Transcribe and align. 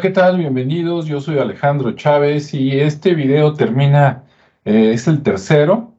¿qué 0.00 0.08
tal? 0.08 0.38
Bienvenidos. 0.38 1.04
Yo 1.04 1.20
soy 1.20 1.38
Alejandro 1.38 1.92
Chávez 1.92 2.54
y 2.54 2.80
este 2.80 3.14
video 3.14 3.52
termina, 3.52 4.24
eh, 4.64 4.92
es 4.94 5.06
el 5.06 5.22
tercero. 5.22 5.92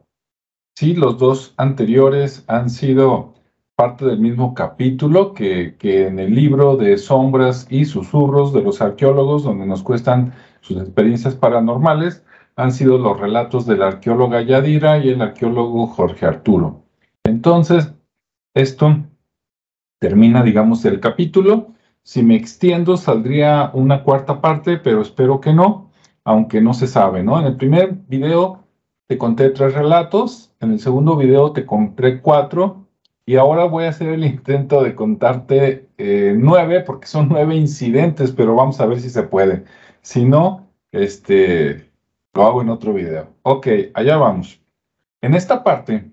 Sí, 0.76 0.96
los 0.96 1.20
dos 1.20 1.54
anteriores 1.58 2.44
han 2.48 2.72
sido 2.72 3.36
parte 3.75 4.06
del 4.06 4.18
mismo 4.18 4.56
capítulo 4.56 5.36
que, 5.36 5.75
que 5.78 6.07
en 6.07 6.18
el 6.18 6.34
libro 6.34 6.78
de 6.78 6.98
Sombras 6.98 7.68
y 7.70 7.86
Susurros 7.86 8.54
de 8.54 8.64
los 8.64 8.82
Arqueólogos, 8.82 9.43
donde 9.43 9.68
nos 9.68 9.84
cuestan 9.84 10.33
sus 10.61 10.78
experiencias 10.78 11.36
paranormales, 11.36 12.25
han 12.56 12.71
sido 12.71 12.97
los 12.97 13.20
relatos 13.20 13.68
de 13.68 13.78
la 13.78 13.88
arqueóloga 13.88 14.42
Yadira 14.42 14.97
y 14.97 15.10
el 15.10 15.21
arqueólogo 15.21 15.86
Jorge 15.86 16.25
Arturo. 16.25 16.82
Entonces, 17.24 17.93
esto 18.56 18.97
termina, 20.00 20.42
digamos, 20.42 20.83
el 20.86 21.00
capítulo. 21.00 21.75
Si 22.04 22.23
me 22.23 22.36
extiendo, 22.36 22.97
saldría 22.97 23.71
una 23.73 24.04
cuarta 24.04 24.42
parte, 24.42 24.78
pero 24.78 25.01
espero 25.01 25.39
que 25.39 25.54
no, 25.54 25.92
aunque 26.23 26.61
no 26.61 26.73
se 26.73 26.87
sabe, 26.87 27.23
¿no? 27.23 27.39
En 27.39 27.46
el 27.46 27.57
primer 27.57 27.93
video 28.07 28.64
te 29.07 29.18
conté 29.18 29.50
tres 29.50 29.73
relatos, 29.73 30.54
en 30.59 30.71
el 30.71 30.79
segundo 30.79 31.15
video 31.15 31.51
te 31.51 31.65
conté 31.65 32.22
cuatro, 32.22 32.88
y 33.25 33.36
ahora 33.36 33.66
voy 33.66 33.86
a 33.86 33.89
hacer 33.89 34.09
el 34.09 34.25
intento 34.25 34.83
de 34.83 34.95
contarte 34.95 35.89
eh, 35.97 36.33
nueve, 36.38 36.81
porque 36.81 37.08
son 37.08 37.30
nueve 37.30 37.56
incidentes, 37.56 38.31
pero 38.31 38.56
vamos 38.56 38.80
a 38.81 38.88
ver 38.88 39.00
si 39.00 39.09
se 39.09 39.23
puede. 39.23 39.64
Si 40.02 40.25
no, 40.25 40.67
este, 40.92 41.92
lo 42.33 42.45
hago 42.45 42.61
en 42.61 42.70
otro 42.70 42.94
video. 42.94 43.28
Ok, 43.44 43.67
allá 43.94 44.17
vamos. 44.17 44.59
En 45.22 45.36
esta 45.36 45.64
parte, 45.64 46.11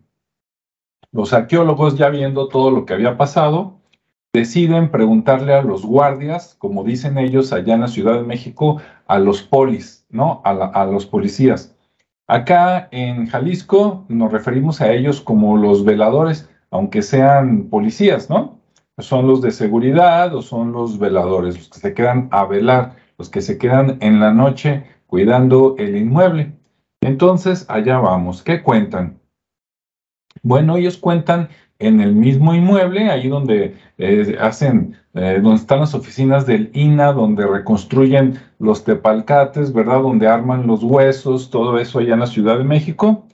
los 1.11 1.33
arqueólogos, 1.33 1.97
ya 1.97 2.11
viendo 2.11 2.49
todo 2.49 2.71
lo 2.71 2.85
que 2.85 2.93
había 2.93 3.17
pasado, 3.17 3.78
deciden 4.33 4.91
preguntarle 4.91 5.55
a 5.55 5.63
los 5.63 5.85
guardias, 5.85 6.55
como 6.59 6.85
dicen 6.85 7.19
ellos 7.19 7.53
allá 7.53 7.75
en 7.75 7.81
la 7.81 7.89
Ciudad 7.89 8.15
de 8.15 8.27
México, 8.27 8.81
a 9.07 9.19
los 9.19 9.43
polis, 9.43 10.07
¿no? 10.11 10.43
A, 10.45 10.85
los 10.87 11.07
policías. 11.07 11.75
Acá 12.27 12.89
en 12.91 13.27
Jalisco 13.27 14.05
nos 14.09 14.31
referimos 14.31 14.81
a 14.81 14.93
ellos 14.93 15.21
como 15.21 15.57
los 15.57 15.85
veladores, 15.85 16.49
aunque 16.71 17.03
sean 17.03 17.65
policías, 17.65 18.29
¿no? 18.29 18.61
Son 18.99 19.27
los 19.27 19.41
de 19.41 19.51
seguridad 19.51 20.35
o 20.35 20.43
son 20.43 20.73
los 20.73 20.99
veladores, 20.99 21.57
los 21.57 21.69
que 21.71 21.79
se 21.79 21.95
quedan 21.95 22.29
a 22.31 22.45
velar, 22.45 22.97
los 23.17 23.31
que 23.31 23.41
se 23.41 23.57
quedan 23.57 23.97
en 24.01 24.21
la 24.21 24.33
noche 24.33 24.85
cuidando 25.07 25.77
el 25.79 25.97
inmueble. 25.97 26.53
Entonces, 27.01 27.65
allá 27.69 27.99
vamos. 27.99 28.43
¿Qué 28.43 28.63
cuentan? 28.63 29.21
Bueno, 30.43 30.77
ellos 30.77 30.99
cuentan 30.99 31.49
en 31.79 32.01
el 32.01 32.15
mismo 32.15 32.55
inmueble, 32.55 33.11
ahí 33.11 33.29
donde 33.29 33.77
eh, 33.99 34.37
hacen, 34.41 34.97
eh, 35.15 35.39
donde 35.41 35.61
están 35.61 35.81
las 35.81 35.95
oficinas 35.95 36.47
del 36.47 36.71
INA, 36.75 37.13
donde 37.13 37.47
reconstruyen 37.47 38.39
los 38.59 38.85
tepalcates, 38.85 39.73
¿verdad? 39.73 40.03
Donde 40.03 40.27
arman 40.27 40.67
los 40.67 40.83
huesos, 40.83 41.51
todo 41.51 41.79
eso 41.79 42.01
allá 42.01 42.15
en 42.15 42.21
la 42.21 42.27
Ciudad 42.27 42.59
de 42.59 42.65
México. 42.65 43.27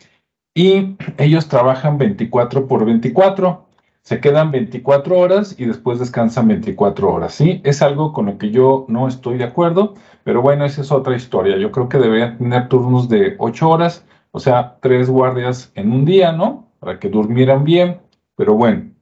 Y 0.54 0.96
ellos 1.18 1.48
trabajan 1.48 1.98
24 1.98 2.68
por 2.68 2.84
24. 2.84 3.64
Se 4.02 4.20
quedan 4.20 4.50
24 4.50 5.18
horas 5.18 5.56
y 5.58 5.64
después 5.64 5.98
descansan 5.98 6.46
24 6.48 7.10
horas, 7.10 7.34
¿sí? 7.34 7.62
Es 7.64 7.80
algo 7.80 8.12
con 8.12 8.26
lo 8.26 8.36
que 8.36 8.50
yo 8.50 8.84
no 8.88 9.08
estoy 9.08 9.38
de 9.38 9.44
acuerdo, 9.44 9.94
pero 10.24 10.42
bueno, 10.42 10.66
esa 10.66 10.82
es 10.82 10.92
otra 10.92 11.16
historia. 11.16 11.56
Yo 11.56 11.72
creo 11.72 11.88
que 11.88 11.96
deberían 11.96 12.36
tener 12.36 12.68
turnos 12.68 13.08
de 13.08 13.34
8 13.38 13.68
horas, 13.68 14.04
o 14.30 14.40
sea, 14.40 14.76
tres 14.82 15.08
guardias 15.08 15.72
en 15.74 15.90
un 15.90 16.04
día, 16.04 16.32
¿no? 16.32 16.68
Para 16.80 16.98
que 17.00 17.08
durmieran 17.08 17.64
bien 17.64 18.03
pero 18.36 18.54
bueno, 18.54 18.94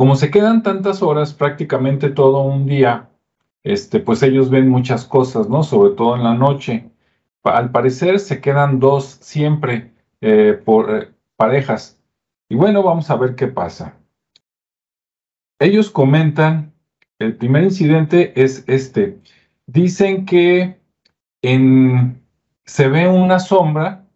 como 0.00 0.16
se 0.16 0.30
quedan 0.30 0.62
tantas 0.62 1.02
horas, 1.02 1.34
prácticamente 1.34 2.08
todo 2.08 2.40
un 2.40 2.64
día, 2.64 3.10
este, 3.62 4.00
pues 4.00 4.22
ellos 4.22 4.48
ven 4.48 4.66
muchas 4.66 5.04
cosas, 5.04 5.50
¿no? 5.50 5.62
Sobre 5.62 5.94
todo 5.94 6.16
en 6.16 6.24
la 6.24 6.32
noche. 6.34 6.90
Al 7.42 7.70
parecer 7.70 8.18
se 8.18 8.40
quedan 8.40 8.80
dos 8.80 9.18
siempre 9.20 9.92
eh, 10.22 10.58
por 10.64 10.94
eh, 10.94 11.10
parejas. 11.36 12.00
Y 12.48 12.54
bueno, 12.54 12.82
vamos 12.82 13.10
a 13.10 13.16
ver 13.16 13.34
qué 13.34 13.46
pasa. 13.46 13.98
Ellos 15.58 15.90
comentan, 15.90 16.72
el 17.18 17.36
primer 17.36 17.64
incidente 17.64 18.32
es 18.42 18.64
este. 18.66 19.18
Dicen 19.66 20.24
que 20.24 20.80
en, 21.42 22.22
se 22.64 22.88
ve 22.88 23.06
una 23.06 23.38
sombra, 23.38 24.06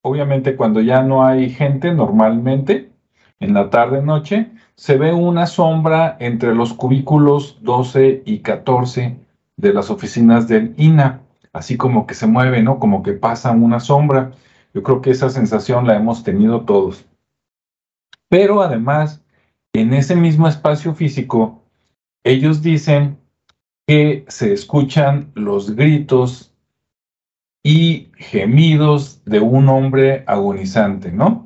obviamente 0.00 0.56
cuando 0.56 0.80
ya 0.80 1.02
no 1.02 1.22
hay 1.22 1.50
gente 1.50 1.92
normalmente, 1.92 2.93
en 3.40 3.54
la 3.54 3.70
tarde-noche, 3.70 4.50
se 4.76 4.96
ve 4.96 5.12
una 5.12 5.46
sombra 5.46 6.16
entre 6.20 6.54
los 6.54 6.72
cubículos 6.72 7.58
12 7.62 8.22
y 8.24 8.40
14 8.40 9.16
de 9.56 9.72
las 9.72 9.90
oficinas 9.90 10.48
del 10.48 10.74
INA, 10.76 11.20
así 11.52 11.76
como 11.76 12.06
que 12.06 12.14
se 12.14 12.26
mueve, 12.26 12.62
¿no? 12.62 12.78
Como 12.78 13.02
que 13.02 13.12
pasa 13.12 13.52
una 13.52 13.80
sombra. 13.80 14.32
Yo 14.72 14.82
creo 14.82 15.00
que 15.00 15.10
esa 15.10 15.30
sensación 15.30 15.86
la 15.86 15.96
hemos 15.96 16.24
tenido 16.24 16.62
todos. 16.62 17.06
Pero 18.28 18.62
además, 18.62 19.22
en 19.72 19.94
ese 19.94 20.16
mismo 20.16 20.48
espacio 20.48 20.94
físico, 20.94 21.62
ellos 22.24 22.62
dicen 22.62 23.18
que 23.86 24.24
se 24.28 24.52
escuchan 24.52 25.30
los 25.34 25.76
gritos 25.76 26.52
y 27.62 28.10
gemidos 28.16 29.22
de 29.24 29.40
un 29.40 29.68
hombre 29.68 30.24
agonizante, 30.26 31.12
¿no? 31.12 31.43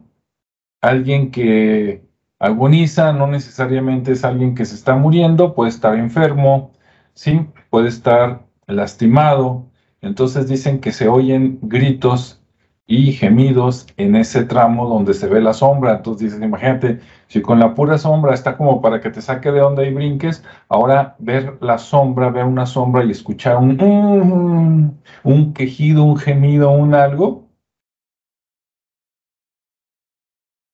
Alguien 0.80 1.30
que 1.30 2.02
agoniza 2.38 3.12
no 3.12 3.26
necesariamente 3.26 4.12
es 4.12 4.24
alguien 4.24 4.54
que 4.54 4.64
se 4.64 4.74
está 4.74 4.96
muriendo, 4.96 5.54
puede 5.54 5.70
estar 5.70 5.94
enfermo, 5.96 6.72
¿sí? 7.14 7.46
puede 7.70 7.88
estar 7.88 8.46
lastimado. 8.66 9.66
Entonces 10.00 10.48
dicen 10.48 10.80
que 10.80 10.92
se 10.92 11.08
oyen 11.08 11.58
gritos 11.62 12.42
y 12.86 13.12
gemidos 13.12 13.86
en 13.98 14.16
ese 14.16 14.44
tramo 14.44 14.88
donde 14.88 15.12
se 15.14 15.28
ve 15.28 15.40
la 15.42 15.52
sombra. 15.52 15.96
Entonces 15.96 16.30
dicen, 16.32 16.44
imagínate, 16.44 17.00
si 17.26 17.42
con 17.42 17.58
la 17.58 17.74
pura 17.74 17.98
sombra 17.98 18.34
está 18.34 18.56
como 18.56 18.80
para 18.80 19.00
que 19.00 19.10
te 19.10 19.20
saque 19.20 19.52
de 19.52 19.60
onda 19.60 19.84
y 19.84 19.92
brinques, 19.92 20.42
ahora 20.68 21.16
ver 21.18 21.58
la 21.60 21.78
sombra, 21.78 22.30
ver 22.30 22.44
una 22.46 22.66
sombra 22.66 23.04
y 23.04 23.10
escuchar 23.10 23.58
un, 23.58 24.98
un 25.24 25.52
quejido, 25.52 26.04
un 26.04 26.16
gemido, 26.16 26.70
un 26.70 26.94
algo, 26.94 27.47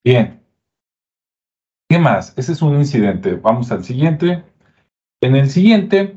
Bien. 0.04 0.42
¿Qué 1.88 1.98
más? 1.98 2.34
Ese 2.37 2.53
es 2.53 2.60
un 2.60 2.76
incidente. 2.76 3.37
Vamos 3.37 3.72
al 3.72 3.84
siguiente. 3.84 4.44
En 5.22 5.34
el 5.34 5.48
siguiente, 5.48 6.16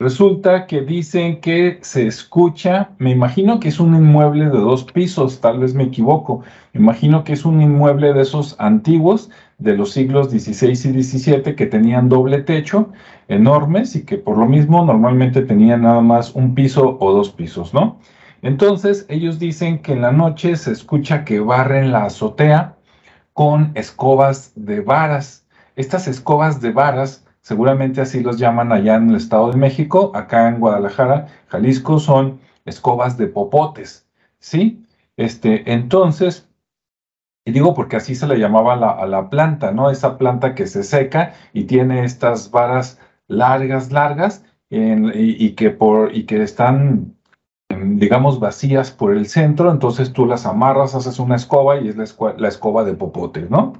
resulta 0.00 0.66
que 0.66 0.80
dicen 0.80 1.42
que 1.42 1.80
se 1.82 2.06
escucha, 2.06 2.92
me 2.96 3.10
imagino 3.10 3.60
que 3.60 3.68
es 3.68 3.78
un 3.78 3.94
inmueble 3.94 4.46
de 4.46 4.58
dos 4.58 4.84
pisos, 4.84 5.42
tal 5.42 5.58
vez 5.58 5.74
me 5.74 5.84
equivoco. 5.84 6.44
Me 6.72 6.80
imagino 6.80 7.24
que 7.24 7.34
es 7.34 7.44
un 7.44 7.60
inmueble 7.60 8.14
de 8.14 8.22
esos 8.22 8.56
antiguos 8.58 9.28
de 9.58 9.76
los 9.76 9.90
siglos 9.92 10.30
XVI 10.30 10.70
y 10.70 11.02
XVII 11.02 11.54
que 11.56 11.66
tenían 11.66 12.08
doble 12.08 12.40
techo, 12.40 12.90
enormes, 13.28 13.96
y 13.96 14.06
que 14.06 14.16
por 14.16 14.38
lo 14.38 14.46
mismo 14.46 14.82
normalmente 14.82 15.42
tenían 15.42 15.82
nada 15.82 16.00
más 16.00 16.34
un 16.34 16.54
piso 16.54 16.96
o 16.98 17.12
dos 17.12 17.28
pisos, 17.28 17.74
¿no? 17.74 17.98
Entonces, 18.40 19.04
ellos 19.10 19.38
dicen 19.38 19.80
que 19.80 19.92
en 19.92 20.00
la 20.00 20.12
noche 20.12 20.56
se 20.56 20.72
escucha 20.72 21.26
que 21.26 21.40
barren 21.40 21.92
la 21.92 22.06
azotea 22.06 22.76
con 23.34 23.72
escobas 23.74 24.52
de 24.56 24.80
varas. 24.80 25.46
Estas 25.76 26.08
escobas 26.08 26.62
de 26.62 26.72
varas, 26.72 27.26
seguramente 27.42 28.00
así 28.00 28.20
los 28.20 28.38
llaman 28.38 28.72
allá 28.72 28.94
en 28.94 29.10
el 29.10 29.16
Estado 29.16 29.50
de 29.50 29.58
México, 29.58 30.12
acá 30.14 30.48
en 30.48 30.60
Guadalajara, 30.60 31.26
Jalisco, 31.48 31.98
son 31.98 32.40
escobas 32.64 33.18
de 33.18 33.26
popotes, 33.26 34.08
¿sí? 34.38 34.82
Este, 35.18 35.70
entonces, 35.70 36.48
y 37.44 37.52
digo 37.52 37.74
porque 37.74 37.96
así 37.96 38.14
se 38.14 38.26
le 38.26 38.38
llamaba 38.38 38.72
a 38.72 39.06
la 39.06 39.28
planta, 39.28 39.72
¿no? 39.72 39.90
Esa 39.90 40.16
planta 40.16 40.54
que 40.54 40.66
se 40.66 40.82
seca 40.82 41.34
y 41.52 41.64
tiene 41.64 42.04
estas 42.04 42.50
varas 42.50 42.98
largas, 43.28 43.92
largas, 43.92 44.44
y, 44.70 45.50
que 45.54 45.70
por, 45.70 46.14
y 46.14 46.24
que 46.24 46.42
están 46.42 47.13
digamos, 47.82 48.40
vacías 48.40 48.90
por 48.90 49.14
el 49.14 49.26
centro, 49.26 49.70
entonces 49.70 50.12
tú 50.12 50.26
las 50.26 50.46
amarras, 50.46 50.94
haces 50.94 51.18
una 51.18 51.36
escoba 51.36 51.80
y 51.80 51.88
es 51.88 51.96
la, 51.96 52.48
escoba 52.48 52.84
de 52.84 52.94
popote, 52.94 53.46
¿no? 53.48 53.74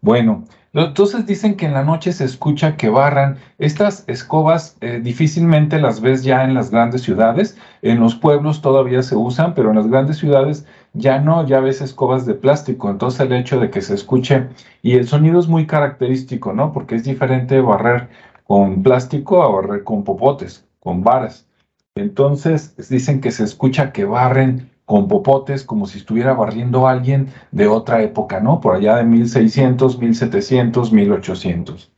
Bueno, 0.00 0.44
entonces 0.74 1.26
dicen 1.26 1.56
que 1.56 1.66
en 1.66 1.74
la 1.74 1.84
noche 1.84 2.12
se 2.12 2.24
escucha 2.24 2.76
que 2.76 2.88
barran. 2.88 3.36
Estas 3.58 4.04
escobas 4.08 4.76
eh, 4.80 5.00
difícilmente 5.02 5.78
las 5.78 6.00
ves 6.00 6.24
ya 6.24 6.44
en 6.44 6.54
las 6.54 6.70
grandes 6.70 7.02
ciudades. 7.02 7.56
En 7.82 8.00
los 8.00 8.14
pueblos 8.16 8.62
todavía 8.62 9.02
se 9.02 9.14
usan, 9.14 9.54
pero 9.54 9.70
en 9.70 9.76
las 9.76 9.86
grandes 9.86 10.16
ciudades 10.18 10.66
ya 10.94 11.20
no, 11.20 11.46
ya 11.46 11.60
ves 11.60 11.82
escobas 11.82 12.26
de 12.26 12.34
plástico. 12.34 12.90
Entonces 12.90 13.20
el 13.20 13.32
hecho 13.32 13.60
de 13.60 13.70
que 13.70 13.82
se 13.82 13.94
escuche 13.94 14.48
y 14.82 14.96
el 14.96 15.06
sonido 15.06 15.38
es 15.38 15.46
muy 15.46 15.66
característico, 15.66 16.52
¿no? 16.52 16.72
Porque 16.72 16.96
es 16.96 17.04
diferente 17.04 17.60
barrer 17.60 18.08
con 18.44 18.82
plástico 18.82 19.42
a 19.42 19.48
barrer 19.48 19.84
con 19.84 20.04
popotes, 20.04 20.66
con 20.80 21.04
varas. 21.04 21.46
Entonces 21.94 22.76
dicen 22.88 23.20
que 23.20 23.30
se 23.30 23.44
escucha 23.44 23.92
que 23.92 24.04
barren 24.04 24.70
con 24.84 25.08
popotes 25.08 25.64
como 25.64 25.86
si 25.86 25.98
estuviera 25.98 26.32
barriendo 26.32 26.88
alguien 26.88 27.28
de 27.50 27.68
otra 27.68 28.02
época, 28.02 28.40
¿no? 28.40 28.60
Por 28.60 28.74
allá 28.74 28.96
de 28.96 29.04
1600, 29.04 29.98
1700, 29.98 30.92
1800. 30.92 31.92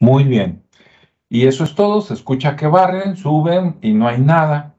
Muy 0.00 0.24
bien. 0.24 0.62
Y 1.28 1.46
eso 1.46 1.64
es 1.64 1.74
todo, 1.74 2.00
se 2.00 2.14
escucha 2.14 2.56
que 2.56 2.66
barren, 2.66 3.16
suben 3.16 3.76
y 3.82 3.92
no 3.92 4.08
hay 4.08 4.20
nada. 4.20 4.74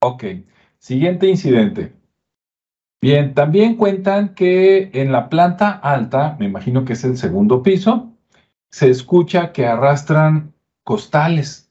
Ok, 0.00 0.24
siguiente 0.78 1.26
incidente. 1.26 1.92
Bien, 3.00 3.34
también 3.34 3.76
cuentan 3.76 4.34
que 4.34 4.90
en 4.94 5.12
la 5.12 5.28
planta 5.28 5.70
alta, 5.70 6.36
me 6.38 6.46
imagino 6.46 6.84
que 6.84 6.92
es 6.92 7.04
el 7.04 7.16
segundo 7.16 7.62
piso, 7.62 8.12
se 8.70 8.90
escucha 8.90 9.52
que 9.52 9.66
arrastran 9.66 10.54
costales. 10.84 11.65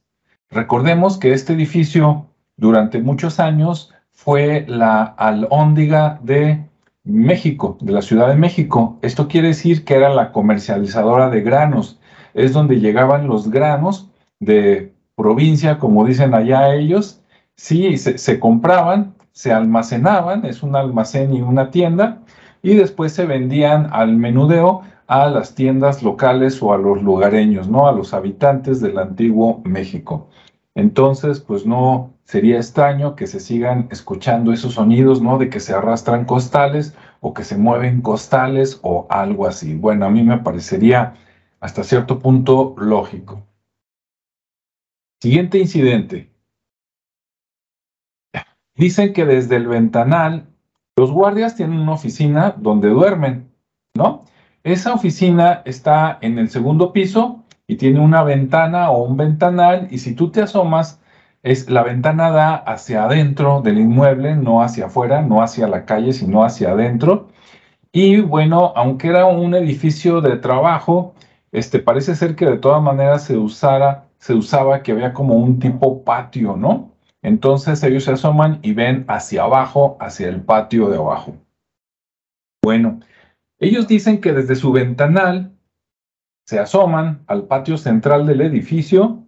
Recordemos 0.52 1.18
que 1.18 1.34
este 1.34 1.54
edificio 1.54 2.28
durante 2.58 3.02
muchos 3.02 3.40
años 3.40 3.94
fue 4.12 4.66
la 4.68 5.04
alhóndiga 5.04 6.20
de 6.24 6.64
México, 7.04 7.78
de 7.82 7.92
la 7.92 8.02
Ciudad 8.02 8.28
de 8.28 8.36
México. 8.36 8.98
Esto 9.02 9.28
quiere 9.28 9.50
decir 9.50 9.84
que 9.86 9.96
era 9.96 10.10
la 10.10 10.32
comercializadora 10.32 11.30
de 11.30 11.42
granos. 11.42 12.00
Es 12.34 12.54
donde 12.54 12.80
llegaban 12.80 13.28
los 13.28 13.50
granos 13.50 14.10
de 14.40 14.94
provincia, 15.16 15.78
como 15.78 16.06
dicen 16.06 16.34
allá 16.34 16.74
ellos. 16.74 17.22
Sí, 17.56 17.98
se, 17.98 18.18
se 18.18 18.40
compraban, 18.40 19.14
se 19.32 19.52
almacenaban, 19.52 20.46
es 20.46 20.64
un 20.64 20.76
almacén 20.76 21.34
y 21.34 21.42
una 21.42 21.70
tienda, 21.72 22.20
y 22.62 22.76
después 22.76 23.14
se 23.14 23.26
vendían 23.26 23.90
al 23.92 24.16
menudeo 24.16 24.82
a 25.08 25.30
las 25.30 25.56
tiendas 25.56 26.04
locales 26.04 26.62
o 26.62 26.74
a 26.74 26.78
los 26.78 27.02
lugareños, 27.02 27.68
¿no? 27.68 27.88
A 27.88 27.92
los 27.92 28.14
habitantes 28.14 28.82
del 28.82 28.98
antiguo 28.98 29.62
México. 29.66 30.30
Entonces, 30.74 31.40
pues 31.40 31.66
no 31.66 32.14
sería 32.24 32.58
extraño 32.58 33.16
que 33.16 33.28
se 33.28 33.40
sigan 33.40 33.88
escuchando 33.92 34.52
esos 34.52 34.74
sonidos, 34.74 35.22
¿no? 35.22 35.38
De 35.38 35.50
que 35.50 35.60
se 35.60 35.74
arrastran 35.74 36.26
costales 36.26 36.96
o 37.22 37.34
que 37.34 37.44
se 37.44 37.58
mueven 37.58 38.02
costales 38.02 38.80
o 38.84 39.08
algo 39.10 39.48
así. 39.48 39.76
Bueno, 39.76 40.06
a 40.06 40.10
mí 40.10 40.24
me 40.24 40.40
parecería 40.40 41.16
hasta 41.60 41.84
cierto 41.84 42.20
punto 42.20 42.76
lógico. 42.78 43.48
Siguiente 45.22 45.60
incidente. 45.60 46.32
Dicen 48.76 49.14
que 49.14 49.26
desde 49.26 49.56
el 49.56 49.68
ventanal, 49.68 50.50
los 50.98 51.12
guardias 51.12 51.56
tienen 51.56 51.80
una 51.80 51.94
oficina 51.94 52.56
donde 52.58 52.90
duermen, 52.90 53.50
¿no? 53.96 54.26
Esa 54.66 54.96
oficina 54.96 55.62
está 55.66 56.18
en 56.22 56.40
el 56.40 56.50
segundo 56.50 56.92
piso 56.92 57.44
y 57.68 57.76
tiene 57.76 58.00
una 58.00 58.24
ventana 58.24 58.90
o 58.90 59.04
un 59.04 59.16
ventanal 59.16 59.88
y 59.92 60.00
si 60.00 60.16
tú 60.16 60.32
te 60.32 60.42
asomas, 60.42 61.00
es, 61.44 61.70
la 61.70 61.84
ventana 61.84 62.32
da 62.32 62.56
hacia 62.56 63.06
adentro 63.06 63.62
del 63.62 63.78
inmueble, 63.78 64.36
no 64.36 64.64
hacia 64.64 64.88
afuera, 64.88 65.22
no 65.22 65.44
hacia 65.44 65.68
la 65.68 65.86
calle, 65.86 66.14
sino 66.14 66.44
hacia 66.44 66.72
adentro. 66.72 67.28
Y 67.92 68.22
bueno, 68.22 68.74
aunque 68.76 69.10
era 69.10 69.28
un 69.28 69.54
edificio 69.54 70.20
de 70.20 70.38
trabajo, 70.38 71.14
este, 71.52 71.78
parece 71.78 72.16
ser 72.16 72.36
que 72.36 72.48
de 72.48 72.58
todas 72.58 72.82
maneras 72.82 73.24
se, 73.24 73.38
usara, 73.38 74.08
se 74.18 74.34
usaba 74.34 74.82
que 74.82 74.94
había 74.94 75.14
como 75.14 75.36
un 75.36 75.60
tipo 75.60 76.04
patio, 76.04 76.58
¿no? 76.58 76.90
Entonces 77.22 77.84
ellos 77.84 78.06
se 78.06 78.14
asoman 78.14 78.58
y 78.64 78.74
ven 78.74 79.06
hacia 79.10 79.44
abajo, 79.44 79.96
hacia 80.00 80.28
el 80.28 80.42
patio 80.42 80.90
de 80.90 80.98
abajo. 80.98 81.36
Bueno, 82.64 83.00
ellos 83.60 83.88
dicen 83.88 84.22
que 84.22 84.34
desde 84.34 84.56
su 84.56 84.72
ventanal 84.72 85.52
se 86.46 86.60
asoman 86.60 87.24
al 87.28 87.48
patio 87.48 87.78
central 87.78 88.28
del 88.28 88.42
edificio 88.42 89.24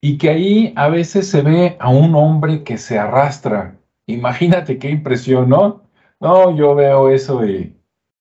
y 0.00 0.18
que 0.18 0.30
ahí 0.30 0.72
a 0.76 0.88
veces 0.88 1.28
se 1.30 1.42
ve 1.42 1.76
a 1.80 1.88
un 1.88 2.14
hombre 2.14 2.62
que 2.62 2.76
se 2.76 2.98
arrastra. 2.98 3.80
Imagínate 4.06 4.78
qué 4.78 4.90
impresión, 4.90 5.48
¿no? 5.48 5.82
No, 6.20 6.54
yo 6.56 6.74
veo 6.74 7.08
eso 7.08 7.44
y 7.46 7.74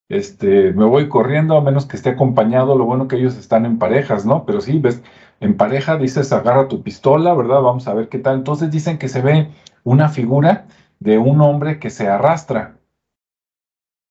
este, 0.09 0.71
me 0.73 0.85
voy 0.85 1.09
corriendo 1.09 1.57
a 1.57 1.61
menos 1.61 1.85
que 1.85 1.97
esté 1.97 2.11
acompañado. 2.11 2.77
Lo 2.77 2.85
bueno 2.85 3.07
que 3.07 3.17
ellos 3.17 3.37
están 3.37 3.65
en 3.65 3.79
parejas, 3.79 4.25
¿no? 4.25 4.45
Pero 4.45 4.61
sí, 4.61 4.79
ves, 4.79 5.03
en 5.41 5.57
pareja 5.57 5.97
dices 5.97 6.31
agarra 6.31 6.69
tu 6.69 6.83
pistola, 6.83 7.33
¿verdad? 7.33 7.61
Vamos 7.61 7.87
a 7.87 7.93
ver 7.93 8.09
qué 8.09 8.19
tal. 8.19 8.37
Entonces 8.37 8.71
dicen 8.71 8.97
que 8.97 9.09
se 9.09 9.21
ve 9.21 9.49
una 9.83 10.09
figura 10.09 10.67
de 10.99 11.17
un 11.17 11.41
hombre 11.41 11.79
que 11.79 11.89
se 11.89 12.07
arrastra. 12.07 12.77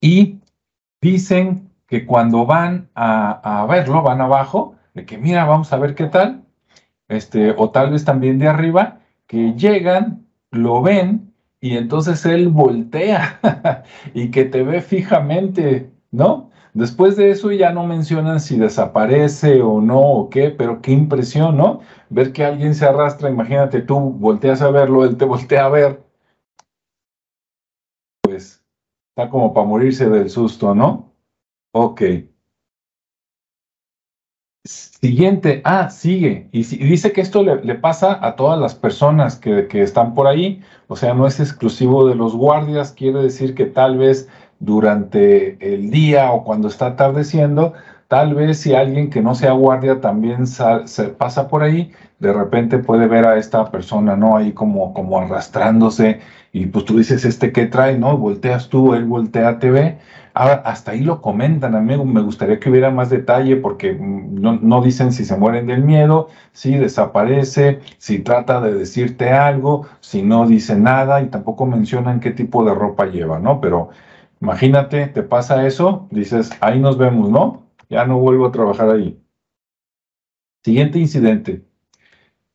Y 0.00 0.42
dicen 1.03 1.71
que 1.87 2.07
cuando 2.07 2.47
van 2.47 2.89
a, 2.95 3.67
verlo, 3.69 4.03
van 4.03 4.23
abajo, 4.23 4.77
de 4.95 5.05
que 5.05 5.19
mira, 5.19 5.45
vamos 5.45 5.73
a 5.73 5.77
ver 5.77 5.95
qué 5.95 6.07
tal, 6.07 6.45
este, 7.09 7.51
o 7.59 7.71
tal 7.71 7.91
vez 7.91 8.05
también 8.07 8.39
de 8.39 8.49
arriba, 8.49 9.01
que 9.27 9.53
llegan, 9.55 10.27
lo 10.51 10.81
ven 10.81 11.35
y 11.61 11.77
entonces 11.77 12.25
él 12.25 12.49
voltea 12.49 13.41
y 14.15 14.31
que 14.31 14.45
te 14.45 14.63
ve 14.63 14.81
fijamente, 14.81 15.91
¿no? 16.11 16.51
Después 16.75 17.17
de 17.17 17.31
eso 17.31 17.53
ya 17.53 17.73
no 17.73 17.87
mencionan 17.87 18.41
si 18.41 18.59
desaparece 18.59 19.61
o 19.61 19.81
no 19.81 20.01
o 20.01 20.31
qué, 20.31 20.51
pero 20.51 20.81
qué 20.81 20.93
impresión, 20.93 21.57
¿no? 21.57 21.81
Ver 22.09 22.33
que 22.33 22.45
alguien 22.45 22.75
se 22.75 22.87
arrastra, 22.87 23.31
imagínate 23.31 23.83
tú 23.83 23.99
volteas 23.99 24.63
a 24.63 24.71
verlo, 24.71 25.05
él 25.05 25.17
te 25.17 25.27
voltea 25.27 25.67
a 25.67 25.69
ver. 25.69 26.03
Pues 28.23 28.62
está 29.14 29.29
como 29.29 29.53
para 29.53 29.67
morirse 29.67 30.09
del 30.09 30.31
susto, 30.31 30.75
¿no? 30.75 31.12
Ok. 31.75 32.03
Siguiente, 34.64 35.61
ah, 35.64 35.91
sigue. 35.91 36.49
Y, 36.53 36.62
dice 36.62 37.12
que 37.12 37.20
esto 37.20 37.43
le, 37.43 37.75
pasa 37.75 38.25
a 38.25 38.37
todas 38.37 38.59
las 38.59 38.75
personas 38.75 39.37
que, 39.37 39.67
que, 39.67 39.82
están 39.82 40.14
por 40.14 40.29
ahí, 40.29 40.62
o 40.87 40.97
sea, 40.97 41.14
no 41.14 41.26
es 41.26 41.41
exclusivo 41.41 42.06
de 42.06 42.14
los 42.14 42.35
guardias, 42.35 42.93
quiere 42.93 43.23
decir 43.23 43.55
que 43.55 43.67
tal 43.67 43.99
vez 43.99 44.29
durante 44.61 45.75
el 45.75 45.91
día 45.91 46.31
o 46.31 46.44
cuando 46.44 46.69
está 46.69 46.87
atardeciendo, 46.87 47.75
tal 48.12 48.35
vez 48.35 48.59
si 48.59 48.75
alguien 48.75 49.09
que 49.09 49.23
no 49.23 49.35
sea 49.35 49.53
guardia 49.53 50.03
también 50.03 50.47
se 50.47 51.05
pasa 51.17 51.49
por 51.49 51.62
ahí, 51.62 51.93
de 52.19 52.31
repente 52.35 52.76
puede 52.76 53.06
ver 53.06 53.26
a 53.26 53.38
esta 53.38 53.70
persona, 53.70 54.17
¿no? 54.17 54.37
Ahí 54.37 54.53
como, 54.53 55.19
arrastrándose 55.19 56.20
y 56.53 56.67
pues 56.67 56.85
tú 56.85 56.99
dices, 56.99 57.25
¿este 57.25 57.53
qué 57.53 57.64
trae? 57.64 57.97
¿No? 57.97 58.19
Volteas 58.19 58.69
tú, 58.69 58.93
él 58.93 59.06
voltea, 59.06 59.59
te 59.59 59.70
ve. 59.70 59.97
Ahora, 60.35 60.56
hasta 60.67 60.91
ahí 60.93 61.00
lo 61.00 61.23
comentan, 61.23 61.75
amigo. 61.75 62.05
Me 62.05 62.20
gustaría 62.20 62.61
que 62.61 62.69
hubiera 62.69 62.91
más 62.91 63.09
detalle 63.09 63.56
porque 63.56 63.94
mm, 63.94 64.43
no, 64.43 64.58
no, 64.61 64.82
dicen 64.82 65.11
si 65.12 65.25
se 65.25 65.38
mueren 65.38 65.67
del 65.67 65.82
miedo, 65.82 66.29
si 66.53 66.76
desaparece, 66.76 67.81
si 67.97 68.19
trata 68.19 68.61
de 68.61 68.75
decirte 68.75 69.31
algo, 69.31 69.87
si 70.00 70.23
no 70.23 70.47
dice 70.47 70.76
nada 70.76 71.23
y 71.23 71.29
tampoco 71.29 71.65
mencionan 71.65 72.20
qué 72.20 72.31
tipo 72.32 72.62
de 72.62 72.75
ropa 72.75 73.06
lleva, 73.06 73.38
¿no? 73.38 73.58
Pero 73.62 73.88
Imagínate, 74.43 75.06
te 75.06 75.23
pasa 75.23 75.65
eso, 75.69 76.08
dices, 76.11 76.50
ahí 76.61 76.81
nos 76.81 76.99
vemos, 76.99 77.31
¿no? 77.31 77.62
Ya 77.93 78.06
no 78.06 78.19
vuelvo 78.19 78.46
a 78.46 78.53
trabajar 78.53 78.89
ahí. 78.89 79.20
Siguiente 80.65 80.99
incidente. 80.99 81.63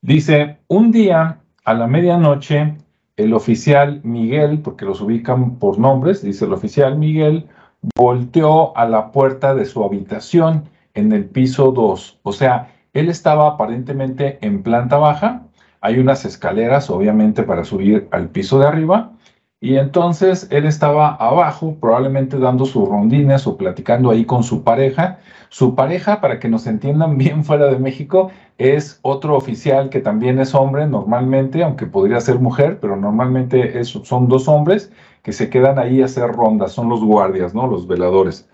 Dice, 0.00 0.58
un 0.66 0.90
día 0.90 1.42
a 1.64 1.74
la 1.74 1.86
medianoche, 1.86 2.74
el 3.16 3.32
oficial 3.32 4.00
Miguel, 4.02 4.62
porque 4.62 4.84
los 4.84 5.00
ubican 5.00 5.60
por 5.60 5.78
nombres, 5.78 6.22
dice 6.22 6.44
el 6.44 6.52
oficial 6.52 6.98
Miguel, 6.98 7.46
volteó 7.94 8.76
a 8.76 8.84
la 8.88 9.12
puerta 9.12 9.54
de 9.54 9.64
su 9.64 9.84
habitación 9.84 10.64
en 10.94 11.12
el 11.12 11.26
piso 11.26 11.70
2. 11.70 12.18
O 12.24 12.32
sea, 12.32 12.74
él 12.92 13.08
estaba 13.08 13.46
aparentemente 13.46 14.44
en 14.44 14.64
planta 14.64 14.96
baja. 14.96 15.46
Hay 15.80 16.00
unas 16.00 16.24
escaleras, 16.24 16.90
obviamente, 16.90 17.44
para 17.44 17.62
subir 17.62 18.08
al 18.10 18.28
piso 18.30 18.58
de 18.58 18.66
arriba. 18.66 19.12
Y 19.60 19.76
entonces 19.76 20.46
él 20.50 20.66
estaba 20.66 21.14
abajo, 21.16 21.76
probablemente 21.80 22.38
dando 22.38 22.64
sus 22.64 22.88
rondines 22.88 23.46
o 23.46 23.56
platicando 23.56 24.10
ahí 24.10 24.24
con 24.24 24.44
su 24.44 24.62
pareja. 24.62 25.18
Su 25.48 25.74
pareja, 25.74 26.20
para 26.20 26.38
que 26.38 26.48
nos 26.48 26.66
entiendan 26.68 27.18
bien 27.18 27.44
fuera 27.44 27.66
de 27.66 27.78
México, 27.78 28.30
es 28.58 29.00
otro 29.02 29.36
oficial 29.36 29.90
que 29.90 30.00
también 30.00 30.38
es 30.38 30.54
hombre 30.54 30.86
normalmente, 30.86 31.64
aunque 31.64 31.86
podría 31.86 32.20
ser 32.20 32.38
mujer, 32.38 32.78
pero 32.80 32.96
normalmente 32.96 33.82
son 33.84 34.28
dos 34.28 34.46
hombres 34.48 34.92
que 35.22 35.32
se 35.32 35.50
quedan 35.50 35.78
ahí 35.78 36.02
a 36.02 36.06
hacer 36.06 36.30
rondas, 36.32 36.72
son 36.72 36.88
los 36.88 37.02
guardias, 37.02 37.54
¿no? 37.54 37.66
Los 37.66 37.86
veladores. 37.88 38.48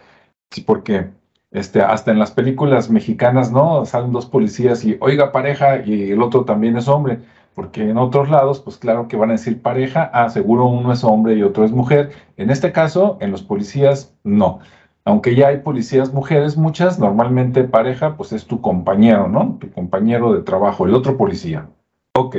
Porque 0.67 1.11
este, 1.51 1.83
hasta 1.83 2.13
en 2.13 2.19
las 2.19 2.31
películas 2.31 2.91
mexicanas, 2.91 3.53
¿no? 3.53 3.85
Salen 3.85 4.13
dos 4.13 4.27
policías 4.27 4.85
y, 4.85 4.97
oiga, 5.01 5.33
pareja, 5.33 5.85
y 5.85 6.13
el 6.13 6.23
otro 6.23 6.45
también 6.45 6.77
es 6.77 6.89
hombre 6.89 7.21
porque 7.55 7.89
en 7.89 7.99
otros 7.99 8.29
lados, 8.31 8.61
pues 8.61 8.77
claro 8.77 9.07
que 9.09 9.17
van 9.17 9.31
a 9.31 9.35
decir 9.35 9.63
pareja, 9.63 10.11
ah, 10.13 10.29
seguro 10.29 10.67
uno 10.67 10.93
es 10.93 11.05
hombre 11.05 11.35
y 11.35 11.43
otro 11.43 11.65
es 11.65 11.71
mujer. 11.71 12.11
En 12.37 12.51
este 12.51 12.73
caso, 12.73 13.17
en 13.21 13.31
los 13.31 13.43
policías, 13.43 14.15
no. 14.25 14.59
Aunque 15.05 15.37
ya 15.37 15.49
hay 15.49 15.59
policías 15.59 16.13
mujeres, 16.13 16.57
muchas, 16.57 16.99
normalmente 16.99 17.65
pareja, 17.65 18.17
pues 18.17 18.33
es 18.33 18.47
tu 18.47 18.61
compañero, 18.61 19.29
¿no? 19.29 19.59
Tu 19.61 19.71
compañero 19.71 20.33
de 20.33 20.43
trabajo, 20.43 20.87
el 20.87 20.95
otro 20.95 21.17
policía. 21.17 21.69
Ok. 22.17 22.37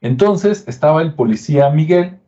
Entonces 0.00 0.64
estaba 0.68 1.02
el 1.02 1.14
policía 1.14 1.68
Miguel, 1.70 2.18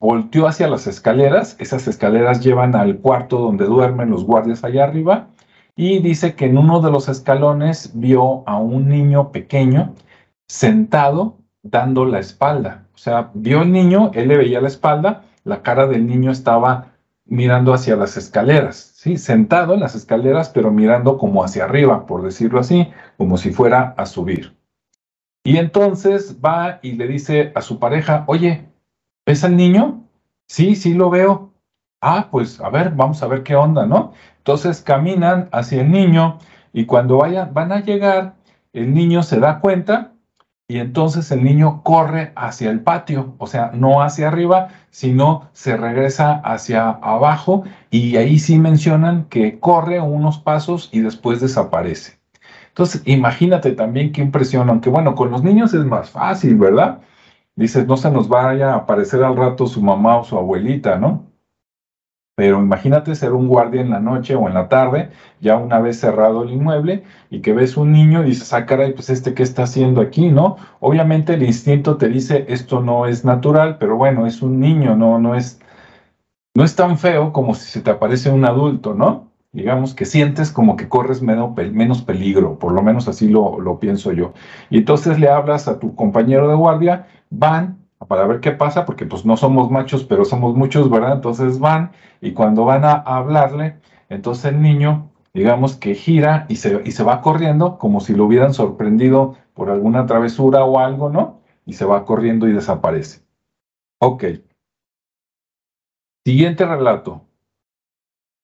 volteó 0.00 0.46
hacia 0.46 0.68
las 0.68 0.86
escaleras, 0.86 1.56
esas 1.60 1.86
escaleras 1.86 2.42
llevan 2.42 2.74
al 2.74 2.98
cuarto 2.98 3.38
donde 3.38 3.66
duermen 3.66 4.10
los 4.10 4.24
guardias 4.24 4.64
allá 4.64 4.84
arriba, 4.84 5.28
y 5.76 5.98
dice 5.98 6.34
que 6.34 6.46
en 6.46 6.56
uno 6.56 6.80
de 6.80 6.90
los 6.90 7.08
escalones 7.08 7.92
vio 7.94 8.42
a 8.48 8.58
un 8.58 8.88
niño 8.88 9.30
pequeño 9.30 9.92
sentado 10.48 11.38
dando 11.62 12.04
la 12.04 12.18
espalda. 12.18 12.86
O 12.94 12.98
sea, 12.98 13.30
vio 13.34 13.60
al 13.60 13.72
niño, 13.72 14.10
él 14.14 14.28
le 14.28 14.36
veía 14.36 14.60
la 14.60 14.68
espalda, 14.68 15.24
la 15.44 15.62
cara 15.62 15.86
del 15.86 16.06
niño 16.06 16.30
estaba 16.30 16.92
mirando 17.24 17.74
hacia 17.74 17.96
las 17.96 18.16
escaleras, 18.16 18.92
¿sí? 18.96 19.16
Sentado 19.16 19.74
en 19.74 19.80
las 19.80 19.94
escaleras, 19.94 20.48
pero 20.48 20.70
mirando 20.70 21.18
como 21.18 21.42
hacia 21.44 21.64
arriba, 21.64 22.06
por 22.06 22.22
decirlo 22.22 22.60
así, 22.60 22.88
como 23.16 23.36
si 23.36 23.50
fuera 23.50 23.94
a 23.96 24.06
subir. 24.06 24.56
Y 25.44 25.58
entonces 25.58 26.38
va 26.44 26.78
y 26.82 26.92
le 26.92 27.06
dice 27.06 27.52
a 27.54 27.60
su 27.60 27.78
pareja, 27.78 28.24
oye, 28.26 28.68
¿ves 29.24 29.44
al 29.44 29.56
niño? 29.56 30.04
Sí, 30.48 30.76
sí 30.76 30.94
lo 30.94 31.10
veo. 31.10 31.52
Ah, 32.00 32.28
pues 32.30 32.60
a 32.60 32.68
ver, 32.70 32.90
vamos 32.90 33.22
a 33.22 33.26
ver 33.26 33.42
qué 33.42 33.56
onda, 33.56 33.86
¿no? 33.86 34.12
Entonces 34.38 34.80
caminan 34.80 35.48
hacia 35.52 35.82
el 35.82 35.90
niño 35.90 36.38
y 36.72 36.86
cuando 36.86 37.18
vayan, 37.18 37.52
van 37.52 37.72
a 37.72 37.80
llegar, 37.80 38.36
el 38.72 38.94
niño 38.94 39.22
se 39.22 39.40
da 39.40 39.60
cuenta 39.60 40.12
y 40.68 40.78
entonces 40.78 41.30
el 41.30 41.44
niño 41.44 41.82
corre 41.84 42.32
hacia 42.34 42.70
el 42.70 42.80
patio, 42.80 43.34
o 43.38 43.46
sea, 43.46 43.70
no 43.72 44.02
hacia 44.02 44.28
arriba, 44.28 44.68
sino 44.90 45.48
se 45.52 45.76
regresa 45.76 46.40
hacia 46.44 46.90
abajo 46.90 47.64
y 47.90 48.16
ahí 48.16 48.38
sí 48.40 48.58
mencionan 48.58 49.26
que 49.26 49.60
corre 49.60 50.00
unos 50.00 50.38
pasos 50.38 50.88
y 50.92 51.00
después 51.00 51.40
desaparece. 51.40 52.18
Entonces, 52.68 53.02
imagínate 53.06 53.72
también 53.72 54.12
qué 54.12 54.22
impresión, 54.22 54.68
aunque 54.68 54.90
bueno, 54.90 55.14
con 55.14 55.30
los 55.30 55.42
niños 55.44 55.72
es 55.72 55.84
más 55.84 56.10
fácil, 56.10 56.56
¿verdad? 56.56 57.00
Dices, 57.54 57.86
no 57.86 57.96
se 57.96 58.10
nos 58.10 58.28
vaya 58.28 58.72
a 58.72 58.76
aparecer 58.78 59.22
al 59.24 59.36
rato 59.36 59.66
su 59.66 59.80
mamá 59.82 60.18
o 60.18 60.24
su 60.24 60.36
abuelita, 60.36 60.98
¿no? 60.98 61.25
Pero 62.36 62.60
imagínate 62.60 63.14
ser 63.14 63.32
un 63.32 63.48
guardia 63.48 63.80
en 63.80 63.88
la 63.88 63.98
noche 63.98 64.34
o 64.34 64.46
en 64.46 64.52
la 64.52 64.68
tarde, 64.68 65.08
ya 65.40 65.56
una 65.56 65.80
vez 65.80 65.98
cerrado 65.98 66.42
el 66.42 66.52
inmueble, 66.52 67.02
y 67.30 67.40
que 67.40 67.54
ves 67.54 67.78
un 67.78 67.92
niño 67.92 68.22
y 68.22 68.26
dices, 68.26 68.52
ah, 68.52 68.66
caray, 68.66 68.92
pues 68.92 69.08
este, 69.08 69.32
¿qué 69.32 69.42
está 69.42 69.62
haciendo 69.62 70.02
aquí, 70.02 70.28
no? 70.28 70.56
Obviamente 70.80 71.32
el 71.32 71.42
instinto 71.42 71.96
te 71.96 72.08
dice, 72.08 72.44
esto 72.48 72.82
no 72.82 73.06
es 73.06 73.24
natural, 73.24 73.78
pero 73.78 73.96
bueno, 73.96 74.26
es 74.26 74.42
un 74.42 74.60
niño, 74.60 74.96
no, 74.96 75.18
no 75.18 75.34
es, 75.34 75.60
no 76.54 76.62
es 76.62 76.76
tan 76.76 76.98
feo 76.98 77.32
como 77.32 77.54
si 77.54 77.70
se 77.70 77.80
te 77.80 77.90
aparece 77.90 78.30
un 78.30 78.44
adulto, 78.44 78.92
¿no? 78.92 79.32
Digamos 79.52 79.94
que 79.94 80.04
sientes 80.04 80.52
como 80.52 80.76
que 80.76 80.90
corres 80.90 81.22
menos, 81.22 82.02
peligro, 82.02 82.58
por 82.58 82.72
lo 82.72 82.82
menos 82.82 83.08
así 83.08 83.28
lo, 83.30 83.58
lo 83.60 83.80
pienso 83.80 84.12
yo. 84.12 84.34
Y 84.68 84.76
entonces 84.76 85.18
le 85.18 85.30
hablas 85.30 85.68
a 85.68 85.78
tu 85.78 85.94
compañero 85.94 86.48
de 86.48 86.54
guardia, 86.54 87.06
van, 87.30 87.78
para 88.08 88.26
ver 88.26 88.40
qué 88.40 88.52
pasa, 88.52 88.84
porque 88.84 89.06
pues 89.06 89.24
no 89.24 89.36
somos 89.36 89.70
machos, 89.70 90.04
pero 90.04 90.24
somos 90.24 90.54
muchos, 90.54 90.90
¿verdad? 90.90 91.14
Entonces 91.14 91.58
van 91.58 91.92
y 92.20 92.32
cuando 92.32 92.64
van 92.64 92.84
a 92.84 92.92
hablarle, 92.92 93.76
entonces 94.08 94.46
el 94.46 94.60
niño, 94.60 95.10
digamos 95.34 95.76
que 95.76 95.94
gira 95.94 96.46
y 96.48 96.56
se, 96.56 96.82
y 96.84 96.92
se 96.92 97.04
va 97.04 97.22
corriendo 97.22 97.78
como 97.78 98.00
si 98.00 98.14
lo 98.14 98.24
hubieran 98.24 98.54
sorprendido 98.54 99.36
por 99.54 99.70
alguna 99.70 100.06
travesura 100.06 100.64
o 100.64 100.78
algo, 100.78 101.08
¿no? 101.08 101.40
Y 101.64 101.72
se 101.72 101.84
va 101.84 102.04
corriendo 102.04 102.46
y 102.46 102.52
desaparece. 102.52 103.22
Ok. 103.98 104.24
Siguiente 106.24 106.66
relato. 106.66 107.22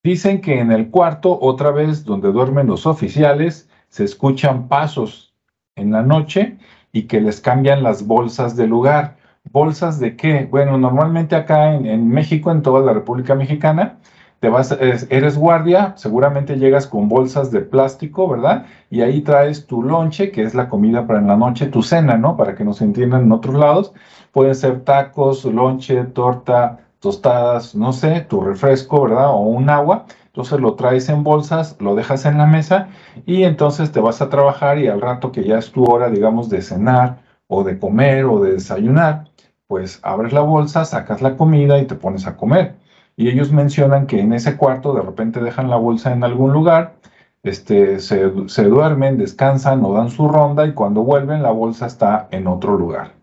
Dicen 0.03 0.41
que 0.41 0.59
en 0.59 0.71
el 0.71 0.89
cuarto, 0.89 1.37
otra 1.39 1.71
vez 1.71 2.03
donde 2.03 2.31
duermen 2.31 2.67
los 2.67 2.85
oficiales, 2.85 3.69
se 3.87 4.03
escuchan 4.03 4.67
pasos 4.67 5.33
en 5.75 5.91
la 5.91 6.01
noche 6.01 6.57
y 6.91 7.03
que 7.03 7.21
les 7.21 7.39
cambian 7.39 7.83
las 7.83 8.05
bolsas 8.05 8.57
de 8.57 8.67
lugar. 8.67 9.17
¿Bolsas 9.53 9.99
de 9.99 10.15
qué? 10.15 10.47
Bueno, 10.49 10.79
normalmente 10.79 11.35
acá 11.35 11.75
en, 11.75 12.09
México, 12.09 12.49
en 12.51 12.63
toda 12.63 12.81
la 12.81 12.91
República 12.91 13.35
Mexicana, 13.35 13.99
te 14.39 14.49
vas, 14.49 14.71
eres, 14.71 15.37
guardia, 15.37 15.93
seguramente 15.95 16.57
llegas 16.57 16.87
con 16.87 17.07
bolsas 17.07 17.51
de 17.51 17.61
plástico, 17.61 18.27
¿verdad? 18.27 18.65
Y 18.89 19.01
ahí 19.01 19.21
traes 19.21 19.67
tu 19.67 19.83
lonche, 19.83 20.31
que 20.31 20.41
es 20.41 20.55
la 20.55 20.69
comida 20.69 21.05
para 21.05 21.19
en 21.19 21.27
la 21.27 21.37
noche, 21.37 21.67
tu 21.67 21.83
cena, 21.83 22.17
¿no? 22.17 22.35
Para 22.35 22.55
que 22.55 22.63
nos 22.63 22.81
entiendan 22.81 23.25
en 23.25 23.31
otros 23.31 23.53
lados. 23.53 23.93
Pueden 24.31 24.55
ser 24.55 24.81
tacos, 24.81 25.45
lonche, 25.45 26.03
torta, 26.05 26.79
tostadas, 26.99 27.75
no 27.75 27.93
sé, 27.93 28.21
tu 28.21 28.41
refresco, 28.41 29.03
¿verdad? 29.03 29.29
O 29.29 29.41
un 29.41 29.69
agua. 29.69 30.05
Entonces 30.25 30.59
lo 30.61 30.73
traes 30.73 31.09
en 31.09 31.23
bolsas, 31.23 31.77
lo 31.79 31.93
dejas 31.93 32.25
en 32.25 32.39
la 32.39 32.47
mesa 32.47 32.87
y 33.27 33.43
entonces 33.43 33.91
te 33.91 33.99
vas 33.99 34.19
a 34.19 34.29
trabajar 34.29 34.79
y 34.79 34.87
al 34.87 34.99
rato 34.99 35.31
que 35.31 35.43
ya 35.43 35.59
es 35.59 35.71
tu 35.71 35.83
hora, 35.83 36.09
digamos, 36.09 36.49
de 36.49 36.63
cenar 36.63 37.19
o 37.45 37.63
de 37.63 37.77
comer 37.77 38.25
o 38.25 38.39
de 38.39 38.53
desayunar, 38.53 39.25
pues 39.73 39.99
abres 40.03 40.33
la 40.33 40.41
bolsa, 40.41 40.85
sacas 40.85 41.23
la 41.23 41.35
comida 41.35 41.79
y 41.79 41.87
te 41.87 41.95
pones 41.95 42.27
a 42.27 42.37
comer. 42.37 42.75
Y 43.17 43.27
ellos 43.29 43.51
mencionan 43.51 44.05
que 44.05 44.19
en 44.19 44.31
ese 44.31 44.55
cuarto 44.55 44.93
de 44.93 45.01
repente 45.01 45.41
dejan 45.41 45.67
la 45.67 45.77
bolsa 45.77 46.13
en 46.13 46.23
algún 46.23 46.53
lugar, 46.53 46.93
este, 47.41 47.99
se, 47.99 48.19
duermen, 48.65 49.17
descansan 49.17 49.83
o 49.83 49.95
dan 49.95 50.11
su 50.11 50.27
ronda 50.27 50.67
y 50.67 50.73
cuando 50.73 51.01
vuelven 51.01 51.41
la 51.41 51.49
bolsa 51.49 51.87
está 51.87 52.27
en 52.29 52.45
otro 52.45 52.77
lugar. 52.77 53.13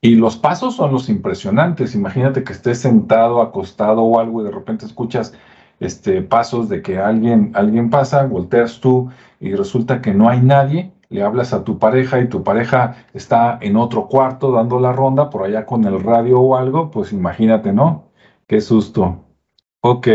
Y 0.00 0.14
los 0.14 0.36
pasos 0.36 0.76
son 0.76 0.92
los 0.92 1.08
impresionantes. 1.08 1.96
Imagínate 1.96 2.44
que 2.44 2.52
estés 2.52 2.78
sentado, 2.78 3.42
acostado 3.42 4.02
o 4.02 4.20
algo 4.20 4.40
y 4.40 4.44
de 4.44 4.52
repente 4.52 4.86
escuchas 4.86 5.34
este, 5.80 6.22
pasos 6.22 6.68
de 6.68 6.80
que 6.80 7.00
alguien, 7.00 7.50
alguien 7.54 7.90
pasa, 7.90 8.24
volteas 8.24 8.78
tú 8.78 9.10
y 9.40 9.52
resulta 9.52 10.00
que 10.00 10.14
no 10.14 10.28
hay 10.28 10.40
nadie 10.42 10.92
le 11.08 11.22
hablas 11.22 11.52
a 11.52 11.64
tu 11.64 11.78
pareja 11.78 12.20
y 12.20 12.28
tu 12.28 12.42
pareja 12.42 12.96
está 13.14 13.58
en 13.60 13.76
otro 13.76 14.08
cuarto 14.08 14.52
dando 14.52 14.80
la 14.80 14.92
ronda 14.92 15.30
por 15.30 15.44
allá 15.44 15.66
con 15.66 15.84
el 15.84 16.02
radio 16.02 16.40
o 16.40 16.56
algo, 16.56 16.90
pues 16.90 17.12
imagínate, 17.12 17.72
¿no? 17.72 18.10
Qué 18.46 18.60
susto. 18.60 19.24
Ok. 19.80 20.08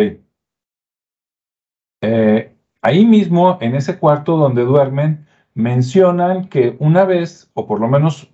Eh, 2.01 2.55
ahí 2.81 3.05
mismo, 3.05 3.57
en 3.62 3.75
ese 3.75 3.98
cuarto 4.00 4.38
donde 4.38 4.63
duermen, 4.63 5.27
mencionan 5.53 6.48
que 6.50 6.75
una 6.79 7.05
vez, 7.05 7.51
o 7.53 7.67
por 7.67 7.79
lo 7.79 7.88
menos, 7.88 8.31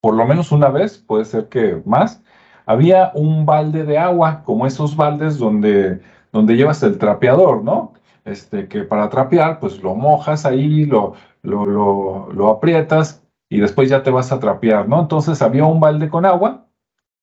por 0.00 0.14
lo 0.14 0.26
menos 0.26 0.52
una 0.52 0.68
vez, 0.68 0.98
puede 0.98 1.24
ser 1.24 1.48
que 1.48 1.82
más, 1.84 2.22
había 2.66 3.12
un 3.14 3.46
balde 3.46 3.84
de 3.84 3.98
agua, 3.98 4.42
como 4.44 4.66
esos 4.66 4.96
baldes 4.96 5.38
donde, 5.38 6.00
donde 6.32 6.56
llevas 6.56 6.82
el 6.82 6.98
trapeador, 6.98 7.62
¿no? 7.62 7.94
Este, 8.24 8.66
que 8.68 8.82
para 8.82 9.08
trapear, 9.08 9.60
pues 9.60 9.82
lo 9.82 9.94
mojas 9.94 10.44
ahí, 10.44 10.84
lo, 10.84 11.14
lo, 11.46 12.32
lo, 12.32 12.48
aprietas 12.48 13.22
y 13.48 13.60
después 13.60 13.88
ya 13.88 14.02
te 14.02 14.10
vas 14.10 14.32
a 14.32 14.40
trapear, 14.40 14.88
¿no? 14.88 15.00
Entonces 15.00 15.40
había 15.42 15.64
un 15.64 15.80
balde 15.80 16.08
con 16.08 16.26
agua 16.26 16.66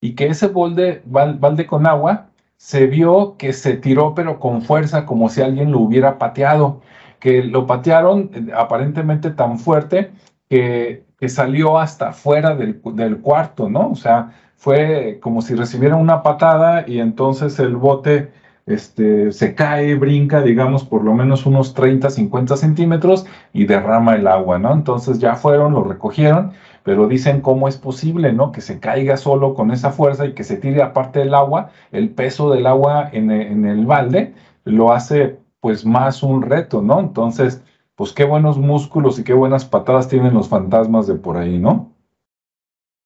y 0.01 0.15
que 0.15 0.27
ese 0.27 0.47
balde, 0.47 1.01
balde 1.05 1.65
con 1.67 1.85
agua 1.87 2.27
se 2.57 2.87
vio 2.87 3.35
que 3.37 3.53
se 3.53 3.75
tiró 3.75 4.15
pero 4.15 4.39
con 4.39 4.61
fuerza 4.61 5.05
como 5.05 5.29
si 5.29 5.41
alguien 5.41 5.71
lo 5.71 5.79
hubiera 5.79 6.17
pateado, 6.17 6.81
que 7.19 7.43
lo 7.43 7.67
patearon 7.67 8.31
eh, 8.33 8.51
aparentemente 8.55 9.31
tan 9.31 9.59
fuerte 9.59 10.11
que, 10.49 11.05
que 11.19 11.29
salió 11.29 11.77
hasta 11.77 12.13
fuera 12.13 12.55
del, 12.55 12.81
del, 12.95 13.17
cuarto, 13.19 13.69
¿no? 13.69 13.91
O 13.91 13.95
sea, 13.95 14.31
fue 14.55 15.19
como 15.21 15.41
si 15.41 15.55
recibiera 15.55 15.95
una 15.95 16.23
patada 16.23 16.85
y 16.87 16.99
entonces 16.99 17.59
el 17.59 17.75
bote 17.75 18.31
este, 18.65 19.31
se 19.31 19.55
cae, 19.55 19.95
brinca, 19.95 20.41
digamos, 20.41 20.83
por 20.85 21.03
lo 21.03 21.13
menos 21.13 21.45
unos 21.45 21.73
30, 21.73 22.09
50 22.09 22.57
centímetros 22.57 23.25
y 23.51 23.65
derrama 23.65 24.15
el 24.15 24.27
agua, 24.27 24.59
¿no? 24.59 24.73
Entonces 24.73 25.19
ya 25.19 25.35
fueron, 25.35 25.73
lo 25.73 25.83
recogieron, 25.83 26.53
pero 26.83 27.07
dicen 27.07 27.41
cómo 27.41 27.67
es 27.67 27.77
posible, 27.77 28.33
¿no? 28.33 28.51
Que 28.51 28.61
se 28.61 28.79
caiga 28.79 29.17
solo 29.17 29.53
con 29.53 29.71
esa 29.71 29.91
fuerza 29.91 30.25
y 30.25 30.33
que 30.33 30.43
se 30.43 30.57
tire 30.57 30.81
aparte 30.81 31.19
del 31.19 31.33
agua, 31.35 31.71
el 31.91 32.09
peso 32.09 32.51
del 32.51 32.67
agua 32.67 33.09
en, 33.11 33.31
en 33.31 33.65
el 33.65 33.85
balde 33.85 34.33
lo 34.65 34.93
hace 34.93 35.39
pues 35.59 35.85
más 35.85 36.23
un 36.23 36.41
reto, 36.41 36.81
¿no? 36.81 36.99
Entonces, 36.99 37.63
pues 37.95 38.11
qué 38.13 38.25
buenos 38.25 38.57
músculos 38.57 39.19
y 39.19 39.23
qué 39.23 39.33
buenas 39.33 39.65
patadas 39.65 40.07
tienen 40.07 40.33
los 40.33 40.49
fantasmas 40.49 41.07
de 41.07 41.15
por 41.15 41.37
ahí, 41.37 41.57
¿no? 41.59 41.93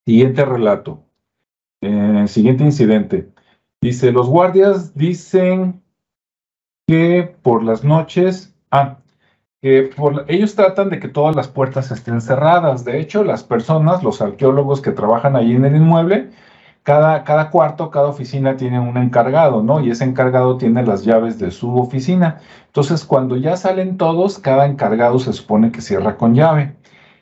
Siguiente 0.05 0.45
relato. 0.45 1.03
Eh, 1.81 2.25
siguiente 2.27 2.63
incidente. 2.63 3.31
Dice, 3.81 4.11
los 4.11 4.27
guardias 4.27 4.95
dicen 4.95 5.83
que 6.87 7.35
por 7.43 7.63
las 7.63 7.83
noches, 7.83 8.55
ah, 8.71 8.97
que 9.61 9.91
por, 9.95 10.25
ellos 10.27 10.55
tratan 10.55 10.89
de 10.89 10.99
que 10.99 11.07
todas 11.07 11.35
las 11.35 11.47
puertas 11.47 11.91
estén 11.91 12.21
cerradas. 12.21 12.85
De 12.85 12.99
hecho, 12.99 13.23
las 13.23 13.43
personas, 13.43 14.03
los 14.03 14.21
arqueólogos 14.21 14.81
que 14.81 14.91
trabajan 14.91 15.35
allí 15.35 15.55
en 15.55 15.65
el 15.65 15.75
inmueble, 15.75 16.31
cada, 16.83 17.23
cada 17.23 17.51
cuarto, 17.51 17.91
cada 17.91 18.07
oficina 18.07 18.55
tiene 18.55 18.79
un 18.79 18.97
encargado, 18.97 19.61
¿no? 19.61 19.81
Y 19.81 19.91
ese 19.91 20.05
encargado 20.05 20.57
tiene 20.57 20.83
las 20.83 21.03
llaves 21.03 21.37
de 21.37 21.51
su 21.51 21.77
oficina. 21.77 22.39
Entonces, 22.67 23.03
cuando 23.05 23.35
ya 23.35 23.57
salen 23.57 23.97
todos, 23.97 24.39
cada 24.39 24.65
encargado 24.65 25.19
se 25.19 25.33
supone 25.33 25.71
que 25.71 25.81
cierra 25.81 26.17
con 26.17 26.33
llave. 26.33 26.75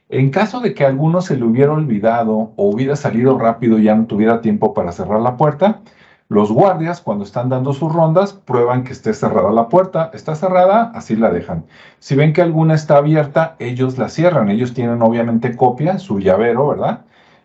En 0.09 0.29
caso 0.29 0.59
de 0.59 0.73
que 0.75 0.85
alguno 0.85 1.21
se 1.21 1.35
le 1.35 1.43
hubiera 1.45 1.73
olvidado 1.73 2.53
o 2.55 2.69
hubiera 2.69 2.95
salido 2.95 3.37
rápido 3.39 3.79
y 3.79 3.85
ya 3.85 3.95
no 3.95 4.05
tuviera 4.05 4.39
tiempo 4.41 4.73
para 4.73 4.91
cerrar 4.91 5.19
la 5.21 5.35
puerta, 5.35 5.81
los 6.27 6.51
guardias, 6.51 7.01
cuando 7.01 7.23
están 7.23 7.49
dando 7.49 7.71
sus 7.73 7.93
rondas, 7.93 8.33
prueban 8.33 8.83
que 8.83 8.93
esté 8.93 9.13
cerrada 9.13 9.51
la 9.51 9.69
puerta. 9.69 10.09
Está 10.13 10.33
cerrada, 10.35 10.91
así 10.95 11.15
la 11.15 11.29
dejan. 11.29 11.65
Si 11.99 12.15
ven 12.15 12.33
que 12.33 12.41
alguna 12.41 12.73
está 12.73 12.97
abierta, 12.97 13.55
ellos 13.59 13.97
la 13.99 14.09
cierran. 14.09 14.49
Ellos 14.49 14.73
tienen 14.73 15.03
obviamente 15.03 15.55
copia, 15.55 15.99
su 15.99 16.19
llavero, 16.19 16.67
¿verdad? 16.67 17.01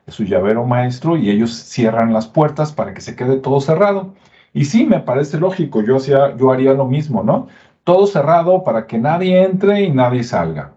Su 0.08 0.24
llavero 0.24 0.64
maestro, 0.64 1.16
y 1.16 1.30
ellos 1.30 1.52
cierran 1.52 2.12
las 2.12 2.26
puertas 2.26 2.72
para 2.72 2.94
que 2.94 3.02
se 3.02 3.16
quede 3.16 3.36
todo 3.36 3.60
cerrado. 3.60 4.14
Y 4.54 4.64
sí, 4.64 4.86
me 4.86 5.00
parece 5.00 5.38
lógico, 5.38 5.82
yo, 5.82 5.96
hacía, 5.96 6.34
yo 6.36 6.50
haría 6.50 6.72
lo 6.72 6.86
mismo, 6.86 7.22
¿no? 7.22 7.48
Todo 7.84 8.06
cerrado 8.06 8.64
para 8.64 8.86
que 8.86 8.98
nadie 8.98 9.42
entre 9.44 9.82
y 9.82 9.90
nadie 9.90 10.24
salga. 10.24 10.72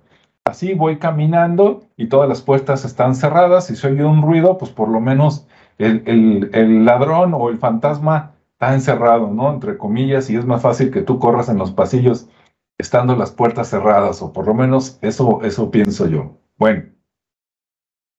Así 0.45 0.74
voy 0.74 0.98
caminando 0.98 1.83
y 1.95 2.07
todas 2.07 2.27
las 2.27 2.41
puertas 2.41 2.83
están 2.83 3.15
cerradas. 3.15 3.67
Si 3.67 3.77
se 3.77 3.88
oye 3.88 4.03
un 4.03 4.22
ruido, 4.22 4.57
pues 4.57 4.72
por 4.72 4.89
lo 4.89 5.00
menos 5.00 5.48
el, 5.77 6.86
ladrón 6.86 7.34
o 7.34 7.50
el 7.50 7.58
fantasma 7.58 8.36
está 8.53 8.74
encerrado, 8.74 9.30
¿no? 9.32 9.51
Entre 9.51 9.77
comillas, 9.77 10.30
y 10.30 10.36
es 10.36 10.46
más 10.46 10.62
fácil 10.62 10.92
que 10.92 11.01
tú 11.01 11.20
corras 11.20 11.50
en 11.50 11.58
los 11.58 11.72
pasillos 11.72 12.27
estando 12.77 13.15
las 13.15 13.32
puertas 13.32 13.70
cerradas, 13.70 14.22
o 14.22 14.34
por 14.34 14.48
lo 14.48 14.53
menos 14.53 14.98
eso, 15.01 15.42
eso 15.44 15.72
pienso 15.72 16.08
yo. 16.08 16.38
Bueno, 16.58 16.84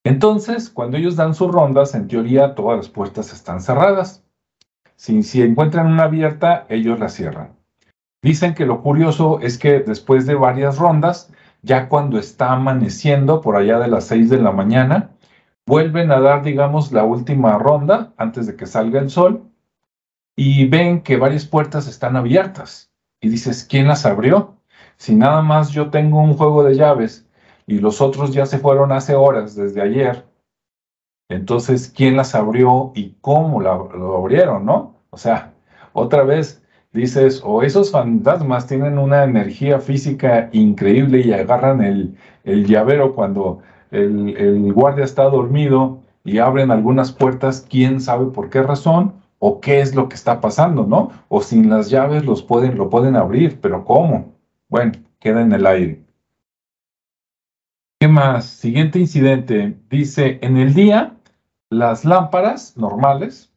entonces, 0.04 0.68
cuando 0.68 0.96
ellos 0.96 1.16
dan 1.16 1.34
sus 1.34 1.50
rondas, 1.50 1.94
en 1.94 2.08
teoría 2.08 2.54
todas 2.54 2.76
las 2.76 2.88
puertas 2.88 3.32
están 3.32 3.60
cerradas. 3.60 4.22
Si, 4.96 5.22
si 5.22 5.42
encuentran 5.42 5.86
una 5.86 6.04
abierta, 6.04 6.66
ellos 6.68 7.00
la 7.00 7.08
cierran. 7.08 7.56
Dicen 8.22 8.54
que 8.54 8.66
lo 8.66 8.82
curioso 8.82 9.40
es 9.40 9.58
que 9.58 9.80
después 9.80 10.26
de 10.26 10.34
varias 10.34 10.78
rondas, 10.78 11.30
ya 11.62 11.88
cuando 11.88 12.18
está 12.18 12.52
amaneciendo, 12.52 13.40
por 13.40 13.56
allá 13.56 13.78
de 13.78 13.88
las 13.88 14.04
6 14.04 14.28
de 14.30 14.40
la 14.40 14.52
mañana, 14.52 15.10
vuelven 15.66 16.12
a 16.12 16.20
dar, 16.20 16.42
digamos, 16.42 16.92
la 16.92 17.04
última 17.04 17.58
ronda 17.58 18.12
antes 18.16 18.46
de 18.46 18.56
que 18.56 18.66
salga 18.66 19.00
el 19.00 19.10
sol 19.10 19.50
y 20.36 20.66
ven 20.68 21.02
que 21.02 21.16
varias 21.16 21.46
puertas 21.46 21.86
están 21.86 22.16
abiertas. 22.16 22.90
Y 23.20 23.28
dices, 23.28 23.64
¿quién 23.68 23.88
las 23.88 24.04
abrió? 24.06 24.56
Si 24.96 25.14
nada 25.14 25.42
más 25.42 25.70
yo 25.70 25.90
tengo 25.90 26.20
un 26.20 26.34
juego 26.34 26.64
de 26.64 26.76
llaves 26.76 27.26
y 27.66 27.78
los 27.78 28.00
otros 28.00 28.32
ya 28.32 28.46
se 28.46 28.58
fueron 28.58 28.92
hace 28.92 29.14
horas, 29.14 29.54
desde 29.54 29.80
ayer, 29.80 30.26
entonces, 31.28 31.92
¿quién 31.94 32.16
las 32.16 32.34
abrió 32.34 32.92
y 32.94 33.16
cómo 33.20 33.60
lo 33.60 34.16
abrieron, 34.16 34.66
no? 34.66 34.96
O 35.10 35.16
sea, 35.16 35.54
otra 35.92 36.22
vez 36.22 36.62
dices, 36.92 37.40
o 37.44 37.62
esos 37.62 37.90
fantasmas 37.90 38.66
tienen 38.66 38.98
una 38.98 39.24
energía 39.24 39.80
física 39.80 40.48
increíble 40.52 41.20
y 41.20 41.32
agarran 41.32 41.82
el, 41.82 42.16
el 42.44 42.66
llavero 42.66 43.14
cuando 43.14 43.60
el, 43.94 44.72
guardia 44.72 45.04
está 45.04 45.24
dormido 45.24 46.00
y 46.24 46.38
abren 46.38 46.70
algunas 46.70 47.12
puertas, 47.12 47.66
quién 47.68 48.00
sabe 48.00 48.26
por 48.26 48.50
qué 48.50 48.62
razón 48.62 49.14
o 49.38 49.60
qué 49.60 49.80
es 49.80 49.94
lo 49.94 50.08
que 50.08 50.14
está 50.14 50.40
pasando, 50.40 50.86
¿no? 50.86 51.10
O 51.28 51.40
sin 51.42 51.68
las 51.68 51.90
llaves 51.90 52.24
los 52.24 52.42
pueden, 52.42 52.76
lo 52.76 52.88
pueden 52.90 53.16
abrir, 53.16 53.60
pero 53.60 53.84
¿cómo? 53.84 54.34
Bueno, 54.68 54.92
queda 55.20 55.42
en 55.42 55.52
el 55.52 55.66
aire. 55.66 56.00
¿Qué 58.00 58.08
más? 58.08 58.46
Siguiente 58.46 58.98
incidente. 58.98 59.76
Dice, 59.90 60.38
en 60.42 60.56
el 60.56 60.74
día 60.74 61.16
las 61.70 62.04
lámparas 62.04 62.76
normales 62.76 63.52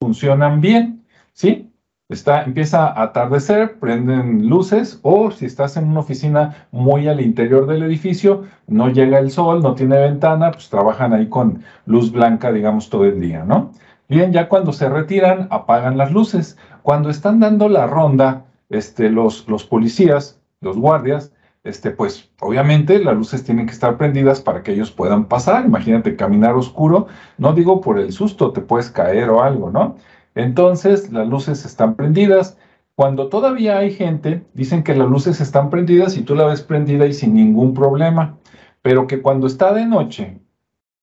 funcionan 0.00 0.60
bien, 0.60 1.04
¿sí? 1.32 1.69
Está, 2.10 2.42
empieza 2.42 2.88
a 2.88 3.04
atardecer, 3.04 3.78
prenden 3.78 4.48
luces 4.48 4.98
o 5.02 5.30
si 5.30 5.46
estás 5.46 5.76
en 5.76 5.88
una 5.88 6.00
oficina 6.00 6.66
muy 6.72 7.06
al 7.06 7.20
interior 7.20 7.68
del 7.68 7.84
edificio, 7.84 8.46
no 8.66 8.88
llega 8.88 9.20
el 9.20 9.30
sol, 9.30 9.62
no 9.62 9.74
tiene 9.74 9.96
ventana, 9.96 10.50
pues 10.50 10.68
trabajan 10.68 11.12
ahí 11.12 11.28
con 11.28 11.62
luz 11.86 12.10
blanca, 12.10 12.50
digamos, 12.50 12.90
todo 12.90 13.04
el 13.04 13.20
día, 13.20 13.44
¿no? 13.44 13.70
Bien, 14.08 14.32
ya 14.32 14.48
cuando 14.48 14.72
se 14.72 14.88
retiran, 14.88 15.46
apagan 15.50 15.96
las 15.96 16.10
luces. 16.10 16.58
Cuando 16.82 17.10
están 17.10 17.38
dando 17.38 17.68
la 17.68 17.86
ronda, 17.86 18.44
este, 18.70 19.08
los, 19.08 19.48
los 19.48 19.64
policías, 19.64 20.40
los 20.60 20.76
guardias, 20.76 21.32
este, 21.62 21.92
pues 21.92 22.28
obviamente 22.40 22.98
las 22.98 23.14
luces 23.14 23.44
tienen 23.44 23.66
que 23.66 23.72
estar 23.72 23.96
prendidas 23.96 24.40
para 24.40 24.64
que 24.64 24.72
ellos 24.72 24.90
puedan 24.90 25.26
pasar. 25.26 25.64
Imagínate 25.64 26.16
caminar 26.16 26.56
oscuro, 26.56 27.06
no 27.38 27.52
digo 27.52 27.80
por 27.80 28.00
el 28.00 28.10
susto, 28.12 28.50
te 28.50 28.62
puedes 28.62 28.90
caer 28.90 29.30
o 29.30 29.44
algo, 29.44 29.70
¿no? 29.70 29.94
Entonces, 30.42 31.12
las 31.12 31.28
luces 31.28 31.64
están 31.64 31.94
prendidas. 31.94 32.56
Cuando 32.94 33.28
todavía 33.28 33.78
hay 33.78 33.92
gente, 33.92 34.42
dicen 34.54 34.82
que 34.82 34.94
las 34.94 35.08
luces 35.08 35.40
están 35.40 35.70
prendidas 35.70 36.16
y 36.16 36.22
tú 36.22 36.34
la 36.34 36.46
ves 36.46 36.62
prendida 36.62 37.06
y 37.06 37.12
sin 37.12 37.34
ningún 37.34 37.74
problema, 37.74 38.38
pero 38.82 39.06
que 39.06 39.20
cuando 39.20 39.46
está 39.46 39.72
de 39.72 39.86
noche, 39.86 40.40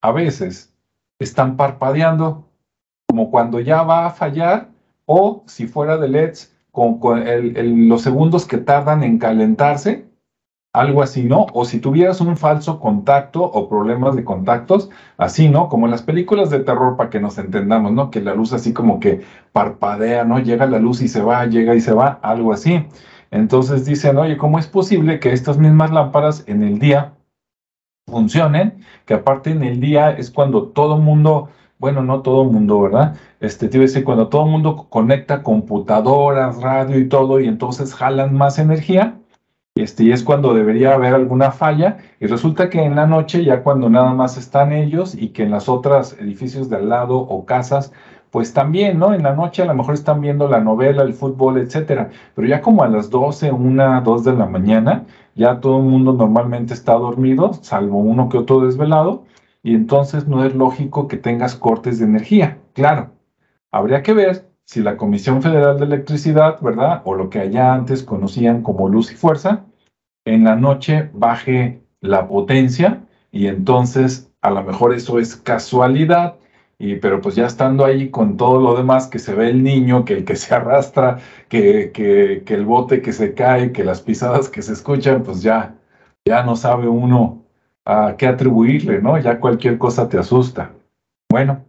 a 0.01 0.11
veces 0.11 0.73
están 1.19 1.55
parpadeando, 1.55 2.47
como 3.07 3.31
cuando 3.31 3.59
ya 3.59 3.83
va 3.83 4.05
a 4.07 4.11
fallar, 4.11 4.69
o 5.05 5.43
si 5.47 5.67
fuera 5.67 5.97
de 5.97 6.09
LEDs, 6.09 6.53
con, 6.71 7.01
los 7.89 8.01
segundos 8.01 8.45
que 8.45 8.57
tardan 8.57 9.03
en 9.03 9.17
calentarse, 9.17 10.06
algo 10.79 11.01
así, 11.01 11.23
¿no? 11.23 11.47
O 11.53 11.65
si 11.65 11.79
tuvieras 11.79 12.21
un 12.21 12.37
falso 12.37 12.79
contacto 12.79 13.43
o 13.43 13.67
problemas 13.69 14.15
de 14.15 14.23
contactos, 14.23 14.89
así, 15.17 15.49
¿no? 15.49 15.69
Como 15.69 15.85
en 15.87 15.91
las 15.91 16.03
películas 16.03 16.49
de 16.49 16.59
terror, 16.59 16.95
para 16.97 17.09
que 17.09 17.19
nos 17.19 17.37
entendamos, 17.37 17.91
¿no? 17.93 18.11
Que 18.11 18.21
la 18.21 18.35
luz 18.35 18.53
así 18.53 18.73
como 18.73 18.99
que 18.99 19.21
parpadea, 19.51 20.23
¿no? 20.23 20.39
Llega 20.39 20.67
la 20.67 20.79
luz 20.79 21.01
y 21.01 21.07
se 21.07 21.21
va, 21.21 21.45
llega 21.45 21.75
y 21.75 21.81
se 21.81 21.93
va, 21.93 22.19
algo 22.21 22.53
así. 22.53 22.85
Entonces 23.31 23.85
dicen, 23.85 24.17
oye, 24.17 24.37
¿cómo 24.37 24.59
es 24.59 24.67
posible 24.67 25.19
que 25.19 25.33
estas 25.33 25.57
mismas 25.57 25.91
lámparas 25.91 26.43
en 26.47 26.63
el 26.63 26.79
día 26.79 27.13
funcionen? 28.07 28.83
Que 29.05 29.15
aparte 29.15 29.51
en 29.51 29.63
el 29.63 29.79
día 29.79 30.11
es 30.11 30.31
cuando 30.31 30.67
todo 30.69 30.97
mundo, 30.97 31.49
bueno, 31.79 32.03
no 32.03 32.21
todo 32.21 32.45
mundo, 32.45 32.81
¿verdad? 32.81 33.15
Este, 33.39 33.67
te 33.67 33.77
iba 33.77 33.83
a 33.83 33.87
decir, 33.87 34.03
cuando 34.03 34.29
todo 34.29 34.45
mundo 34.45 34.87
conecta 34.89 35.43
computadoras, 35.43 36.61
radio 36.61 36.99
y 36.99 37.09
todo, 37.09 37.39
y 37.39 37.47
entonces 37.47 37.93
jalan 37.93 38.33
más 38.35 38.59
energía 38.59 39.17
este, 39.81 40.03
y 40.03 40.11
es 40.11 40.23
cuando 40.23 40.53
debería 40.53 40.93
haber 40.93 41.13
alguna 41.13 41.51
falla, 41.51 41.97
y 42.19 42.27
resulta 42.27 42.69
que 42.69 42.81
en 42.83 42.95
la 42.95 43.05
noche, 43.05 43.43
ya 43.43 43.63
cuando 43.63 43.89
nada 43.89 44.13
más 44.13 44.37
están 44.37 44.71
ellos 44.71 45.15
y 45.15 45.29
que 45.29 45.43
en 45.43 45.51
las 45.51 45.69
otras 45.69 46.13
edificios 46.19 46.69
de 46.69 46.77
al 46.77 46.89
lado 46.89 47.17
o 47.17 47.45
casas, 47.45 47.91
pues 48.31 48.53
también, 48.53 48.99
¿no? 48.99 49.13
En 49.13 49.23
la 49.23 49.33
noche 49.33 49.63
a 49.63 49.65
lo 49.65 49.73
mejor 49.73 49.93
están 49.93 50.21
viendo 50.21 50.47
la 50.47 50.59
novela, 50.59 51.03
el 51.03 51.13
fútbol, 51.13 51.57
etcétera, 51.57 52.09
pero 52.35 52.47
ya 52.47 52.61
como 52.61 52.83
a 52.83 52.87
las 52.87 53.09
12, 53.09 53.51
1, 53.51 54.01
2 54.01 54.23
de 54.23 54.33
la 54.33 54.45
mañana, 54.45 55.05
ya 55.35 55.59
todo 55.59 55.77
el 55.77 55.85
mundo 55.85 56.13
normalmente 56.13 56.73
está 56.73 56.93
dormido, 56.93 57.53
salvo 57.61 57.99
uno 57.99 58.29
que 58.29 58.37
otro 58.37 58.61
desvelado, 58.61 59.23
y 59.63 59.75
entonces 59.75 60.27
no 60.27 60.43
es 60.45 60.55
lógico 60.55 61.07
que 61.07 61.17
tengas 61.17 61.55
cortes 61.55 61.99
de 61.99 62.05
energía. 62.05 62.57
Claro, 62.73 63.11
habría 63.71 64.03
que 64.03 64.13
ver 64.13 64.49
si 64.65 64.81
la 64.81 64.97
Comisión 64.97 65.41
Federal 65.41 65.79
de 65.79 65.85
Electricidad, 65.85 66.59
¿verdad? 66.61 67.01
O 67.05 67.15
lo 67.15 67.29
que 67.29 67.39
allá 67.39 67.73
antes 67.73 68.03
conocían 68.03 68.63
como 68.63 68.89
luz 68.89 69.11
y 69.11 69.15
fuerza, 69.15 69.63
en 70.33 70.43
la 70.43 70.55
noche 70.55 71.09
baje 71.13 71.81
la 72.01 72.27
potencia 72.27 73.01
y 73.31 73.47
entonces 73.47 74.31
a 74.41 74.51
lo 74.51 74.63
mejor 74.63 74.93
eso 74.93 75.19
es 75.19 75.35
casualidad, 75.35 76.35
y, 76.79 76.95
pero 76.97 77.21
pues 77.21 77.35
ya 77.35 77.47
estando 77.47 77.85
ahí 77.85 78.09
con 78.09 78.37
todo 78.37 78.61
lo 78.61 78.75
demás, 78.75 79.07
que 79.07 79.19
se 79.19 79.33
ve 79.33 79.49
el 79.49 79.63
niño, 79.63 80.05
que 80.05 80.13
el 80.13 80.25
que 80.25 80.35
se 80.35 80.53
arrastra, 80.55 81.19
que, 81.49 81.91
que, 81.91 82.43
que 82.45 82.53
el 82.53 82.65
bote 82.65 83.01
que 83.01 83.13
se 83.13 83.33
cae, 83.33 83.71
que 83.71 83.83
las 83.83 84.01
pisadas 84.01 84.49
que 84.49 84.61
se 84.61 84.73
escuchan, 84.73 85.23
pues 85.23 85.41
ya, 85.41 85.75
ya 86.25 86.43
no 86.43 86.55
sabe 86.55 86.87
uno 86.87 87.43
a 87.85 88.15
qué 88.17 88.27
atribuirle, 88.27 89.01
¿no? 89.01 89.17
Ya 89.17 89.39
cualquier 89.39 89.77
cosa 89.77 90.09
te 90.09 90.17
asusta. 90.17 90.73
Bueno, 91.31 91.65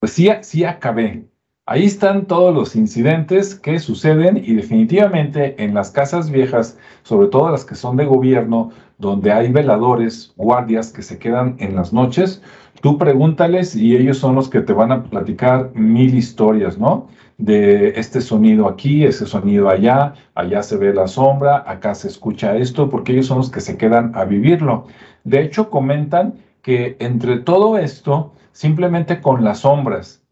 pues 0.00 0.12
sí, 0.12 0.28
sí 0.42 0.64
acabé. 0.64 1.28
Ahí 1.66 1.84
están 1.84 2.26
todos 2.26 2.54
los 2.54 2.76
incidentes 2.76 3.54
que 3.54 3.78
suceden 3.78 4.36
y 4.36 4.52
definitivamente 4.52 5.64
en 5.64 5.72
las 5.72 5.90
casas 5.90 6.30
viejas, 6.30 6.78
sobre 7.04 7.28
todo 7.28 7.50
las 7.50 7.64
que 7.64 7.74
son 7.74 7.96
de 7.96 8.04
gobierno, 8.04 8.70
donde 8.98 9.32
hay 9.32 9.50
veladores, 9.50 10.34
guardias 10.36 10.92
que 10.92 11.00
se 11.00 11.18
quedan 11.18 11.56
en 11.60 11.74
las 11.74 11.90
noches, 11.90 12.42
tú 12.82 12.98
pregúntales 12.98 13.74
y 13.74 13.96
ellos 13.96 14.18
son 14.18 14.34
los 14.34 14.50
que 14.50 14.60
te 14.60 14.74
van 14.74 14.92
a 14.92 15.04
platicar 15.04 15.70
mil 15.74 16.14
historias, 16.14 16.76
¿no? 16.76 17.08
De 17.38 17.98
este 17.98 18.20
sonido 18.20 18.68
aquí, 18.68 19.02
ese 19.04 19.24
sonido 19.24 19.70
allá, 19.70 20.12
allá 20.34 20.62
se 20.62 20.76
ve 20.76 20.92
la 20.92 21.08
sombra, 21.08 21.64
acá 21.66 21.94
se 21.94 22.08
escucha 22.08 22.58
esto, 22.58 22.90
porque 22.90 23.12
ellos 23.12 23.26
son 23.28 23.38
los 23.38 23.50
que 23.50 23.62
se 23.62 23.78
quedan 23.78 24.12
a 24.14 24.26
vivirlo. 24.26 24.86
De 25.24 25.40
hecho, 25.40 25.70
comentan 25.70 26.34
que 26.60 26.98
entre 27.00 27.38
todo 27.38 27.78
esto, 27.78 28.34
simplemente 28.52 29.22
con 29.22 29.42
las 29.42 29.60
sombras, 29.60 30.23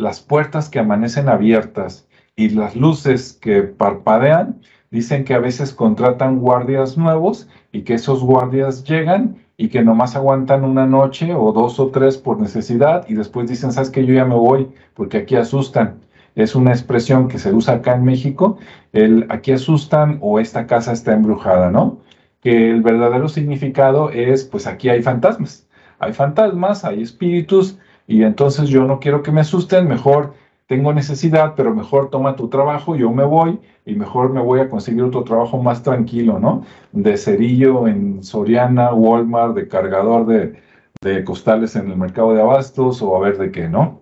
las 0.00 0.20
puertas 0.20 0.68
que 0.68 0.78
amanecen 0.78 1.28
abiertas 1.28 2.08
y 2.36 2.50
las 2.50 2.74
luces 2.74 3.34
que 3.34 3.62
parpadean, 3.62 4.60
dicen 4.90 5.24
que 5.24 5.34
a 5.34 5.38
veces 5.38 5.72
contratan 5.72 6.40
guardias 6.40 6.96
nuevos 6.96 7.48
y 7.70 7.82
que 7.82 7.94
esos 7.94 8.22
guardias 8.22 8.84
llegan 8.84 9.36
y 9.56 9.68
que 9.68 9.82
nomás 9.82 10.16
aguantan 10.16 10.64
una 10.64 10.86
noche 10.86 11.34
o 11.34 11.52
dos 11.52 11.78
o 11.78 11.88
tres 11.88 12.16
por 12.16 12.40
necesidad 12.40 13.06
y 13.08 13.14
después 13.14 13.48
dicen, 13.48 13.72
sabes 13.72 13.90
que 13.90 14.04
yo 14.06 14.14
ya 14.14 14.24
me 14.24 14.34
voy 14.34 14.68
porque 14.94 15.18
aquí 15.18 15.36
asustan. 15.36 16.00
Es 16.34 16.54
una 16.54 16.70
expresión 16.70 17.28
que 17.28 17.38
se 17.38 17.52
usa 17.52 17.74
acá 17.74 17.94
en 17.94 18.04
México, 18.04 18.58
el 18.92 19.26
aquí 19.28 19.52
asustan 19.52 20.18
o 20.22 20.40
esta 20.40 20.66
casa 20.66 20.92
está 20.92 21.12
embrujada, 21.12 21.70
¿no? 21.70 21.98
Que 22.40 22.70
el 22.70 22.82
verdadero 22.82 23.28
significado 23.28 24.10
es, 24.10 24.44
pues 24.44 24.66
aquí 24.66 24.88
hay 24.88 25.02
fantasmas. 25.02 25.68
Hay 25.98 26.14
fantasmas, 26.14 26.84
hay 26.84 27.02
espíritus, 27.02 27.78
y 28.10 28.24
entonces 28.24 28.68
yo 28.68 28.86
no 28.86 28.98
quiero 28.98 29.22
que 29.22 29.30
me 29.30 29.42
asusten, 29.42 29.86
mejor 29.86 30.34
tengo 30.66 30.92
necesidad, 30.92 31.54
pero 31.54 31.72
mejor 31.72 32.10
toma 32.10 32.34
tu 32.34 32.48
trabajo, 32.48 32.96
yo 32.96 33.12
me 33.12 33.22
voy 33.22 33.60
y 33.86 33.94
mejor 33.94 34.32
me 34.32 34.40
voy 34.40 34.58
a 34.58 34.68
conseguir 34.68 35.04
otro 35.04 35.22
trabajo 35.22 35.62
más 35.62 35.84
tranquilo, 35.84 36.40
¿no? 36.40 36.64
De 36.90 37.16
cerillo 37.16 37.86
en 37.86 38.24
Soriana, 38.24 38.92
Walmart, 38.92 39.54
de 39.54 39.68
cargador 39.68 40.26
de, 40.26 40.60
de 41.00 41.22
costales 41.22 41.76
en 41.76 41.88
el 41.88 41.96
mercado 41.96 42.34
de 42.34 42.42
abastos 42.42 43.00
o 43.00 43.16
a 43.16 43.20
ver 43.20 43.38
de 43.38 43.52
qué, 43.52 43.68
¿no? 43.68 44.00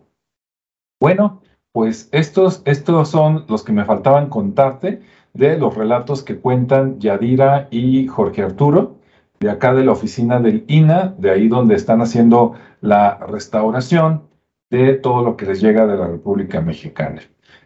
Bueno, 0.98 1.42
pues 1.72 2.08
estos, 2.10 2.62
estos 2.64 3.10
son 3.10 3.44
los 3.46 3.62
que 3.62 3.72
me 3.72 3.84
faltaban 3.84 4.30
contarte 4.30 5.02
de 5.34 5.58
los 5.58 5.76
relatos 5.76 6.22
que 6.22 6.38
cuentan 6.38 6.98
Yadira 6.98 7.68
y 7.70 8.06
Jorge 8.06 8.42
Arturo 8.42 8.97
de 9.40 9.50
acá 9.50 9.74
de 9.74 9.84
la 9.84 9.92
oficina 9.92 10.40
del 10.40 10.64
INA, 10.68 11.14
de 11.18 11.30
ahí 11.30 11.48
donde 11.48 11.74
están 11.74 12.00
haciendo 12.00 12.54
la 12.80 13.18
restauración. 13.18 14.26
de 14.70 14.94
todo 14.94 15.24
lo 15.24 15.34
que 15.36 15.46
les 15.46 15.62
llega 15.62 15.86
de 15.86 15.96
la 15.96 16.06
República 16.06 16.60
Mexicana. 16.60 17.22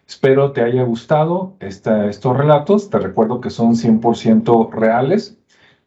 Espero 0.06 0.52
te 0.52 0.62
haya 0.62 0.84
gustado 0.84 1.56
estos 1.58 2.36
relatos. 2.36 2.90
Te 2.90 2.98
recuerdo 2.98 3.40
que 3.40 3.50
son 3.50 3.74
100% 3.74 4.70
reales. 4.70 5.38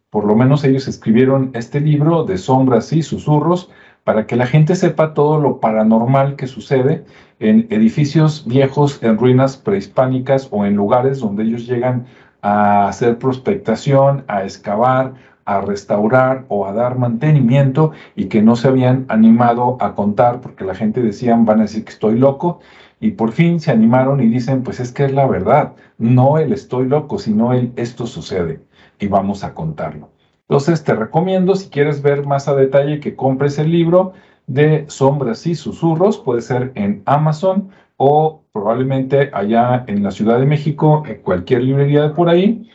Por 0.10 0.26
lo 0.26 0.36
menos 0.36 0.64
ellos 0.64 0.88
escribieron 0.88 1.52
este 1.54 1.80
libro 1.80 2.24
de 2.24 2.38
sombras 2.38 2.92
y 2.92 3.02
susurros 3.02 3.70
para 4.04 4.28
que 4.28 4.36
la 4.36 4.46
gente 4.46 4.76
sepa 4.76 5.14
todo 5.14 5.40
lo 5.40 5.60
paranormal 5.60 6.36
que 6.36 6.48
sucede 6.48 7.06
en 7.40 7.68
edificios 7.70 8.46
viejos, 8.48 9.02
en 9.04 9.18
ruinas 9.18 9.58
prehispánicas 9.58 10.48
o 10.52 10.66
en 10.66 10.76
lugares 10.76 11.20
donde 11.20 11.44
ellos 11.44 11.66
llegan 11.66 12.06
a 12.42 12.88
hacer 12.88 13.18
prospectación, 13.18 14.24
a 14.28 14.44
excavar, 14.44 15.14
a 15.46 15.62
restaurar 15.62 16.46
o 16.50 16.66
a 16.66 16.74
dar 16.74 16.98
mantenimiento 16.98 17.92
y 18.16 18.26
que 18.26 18.42
no 18.42 18.56
se 18.56 18.68
habían 18.68 19.06
animado 19.10 19.78
a 19.80 19.96
contar 19.96 20.42
porque 20.42 20.66
la 20.66 20.76
gente 20.76 21.02
decía, 21.02 21.36
van 21.38 21.60
a 21.60 21.64
decir 21.64 21.86
que 21.86 21.92
estoy 21.92 22.18
loco 22.18 22.60
y 23.00 23.12
por 23.12 23.32
fin 23.32 23.60
se 23.60 23.72
animaron 23.72 24.22
y 24.22 24.28
dicen, 24.28 24.64
pues 24.64 24.80
es 24.80 24.92
que 24.92 25.06
es 25.06 25.14
la 25.14 25.28
verdad, 25.28 25.74
no 25.98 26.38
el 26.38 26.52
estoy 26.52 26.88
loco, 26.88 27.20
sino 27.20 27.54
el 27.54 27.72
esto 27.76 28.08
sucede 28.08 28.62
y 29.00 29.08
vamos 29.08 29.44
a 29.44 29.54
contarlo. 29.54 30.10
Entonces 30.48 30.84
te 30.84 30.94
recomiendo, 30.94 31.56
si 31.56 31.70
quieres 31.70 32.02
ver 32.02 32.26
más 32.26 32.48
a 32.48 32.56
detalle, 32.56 33.00
que 33.00 33.16
compres 33.16 33.58
el 33.60 33.72
libro 33.72 34.14
de 34.48 34.86
Sombras 34.88 35.46
y 35.48 35.56
Susurros, 35.56 36.18
puede 36.20 36.42
ser 36.42 36.72
en 36.76 37.02
Amazon 37.06 37.70
o 37.98 38.44
probablemente 38.52 39.32
allá 39.34 39.84
en 39.88 40.04
la 40.04 40.12
Ciudad 40.12 40.40
de 40.40 40.46
México, 40.46 41.04
en 41.08 41.22
cualquier 41.22 41.64
librería 41.64 42.14
por 42.14 42.30
ahí. 42.30 42.70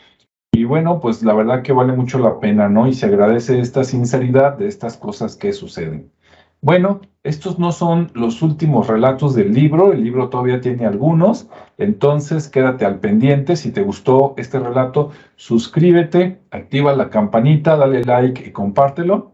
Y 0.61 0.65
bueno, 0.65 1.01
pues 1.01 1.23
la 1.23 1.33
verdad 1.33 1.63
que 1.63 1.73
vale 1.73 1.95
mucho 1.95 2.19
la 2.19 2.39
pena, 2.39 2.69
¿no? 2.69 2.87
Y 2.87 2.93
se 2.93 3.07
agradece 3.07 3.61
esta 3.61 3.83
sinceridad 3.83 4.59
de 4.59 4.69
estas 4.69 4.99
cosas 4.99 5.35
que 5.35 5.55
suceden. 5.55 6.13
Bueno, 6.61 7.01
estos 7.23 7.59
no 7.59 7.73
son 7.73 8.11
los 8.13 8.43
últimos 8.43 8.87
relatos 8.87 9.35
del 9.35 9.55
libro, 9.55 9.95
el 9.95 10.05
libro 10.05 10.29
todavía 10.29 10.61
tiene 10.61 10.85
algunos, 10.85 11.49
entonces 11.79 12.47
quédate 12.47 12.85
al 12.85 13.01
pendiente, 13.01 13.57
si 13.57 13.73
te 13.73 13.81
gustó 13.81 14.35
este 14.37 14.59
relato, 14.59 15.13
suscríbete, 15.37 16.43
activa 16.51 16.95
la 16.95 17.09
campanita, 17.09 17.77
dale 17.77 18.05
like 18.05 18.47
y 18.47 18.53
compártelo 18.53 19.33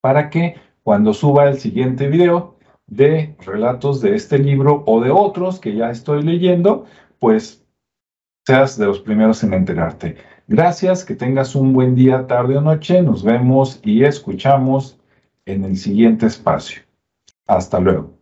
para 0.00 0.30
que 0.30 0.54
cuando 0.82 1.12
suba 1.12 1.50
el 1.50 1.58
siguiente 1.58 2.08
video 2.08 2.56
de 2.86 3.36
relatos 3.44 4.00
de 4.00 4.14
este 4.14 4.38
libro 4.38 4.84
o 4.86 5.02
de 5.02 5.10
otros 5.10 5.60
que 5.60 5.74
ya 5.74 5.90
estoy 5.90 6.22
leyendo, 6.22 6.86
pues 7.18 7.62
seas 8.46 8.78
de 8.78 8.86
los 8.86 9.00
primeros 9.00 9.42
en 9.42 9.52
enterarte. 9.52 10.16
Gracias, 10.48 11.04
que 11.04 11.16
tengas 11.16 11.56
un 11.56 11.72
buen 11.72 11.96
día, 11.96 12.26
tarde 12.28 12.56
o 12.56 12.60
noche, 12.60 13.02
nos 13.02 13.24
vemos 13.24 13.80
y 13.82 14.04
escuchamos 14.04 14.96
en 15.44 15.64
el 15.64 15.76
siguiente 15.76 16.26
espacio. 16.26 16.82
Hasta 17.48 17.80
luego. 17.80 18.15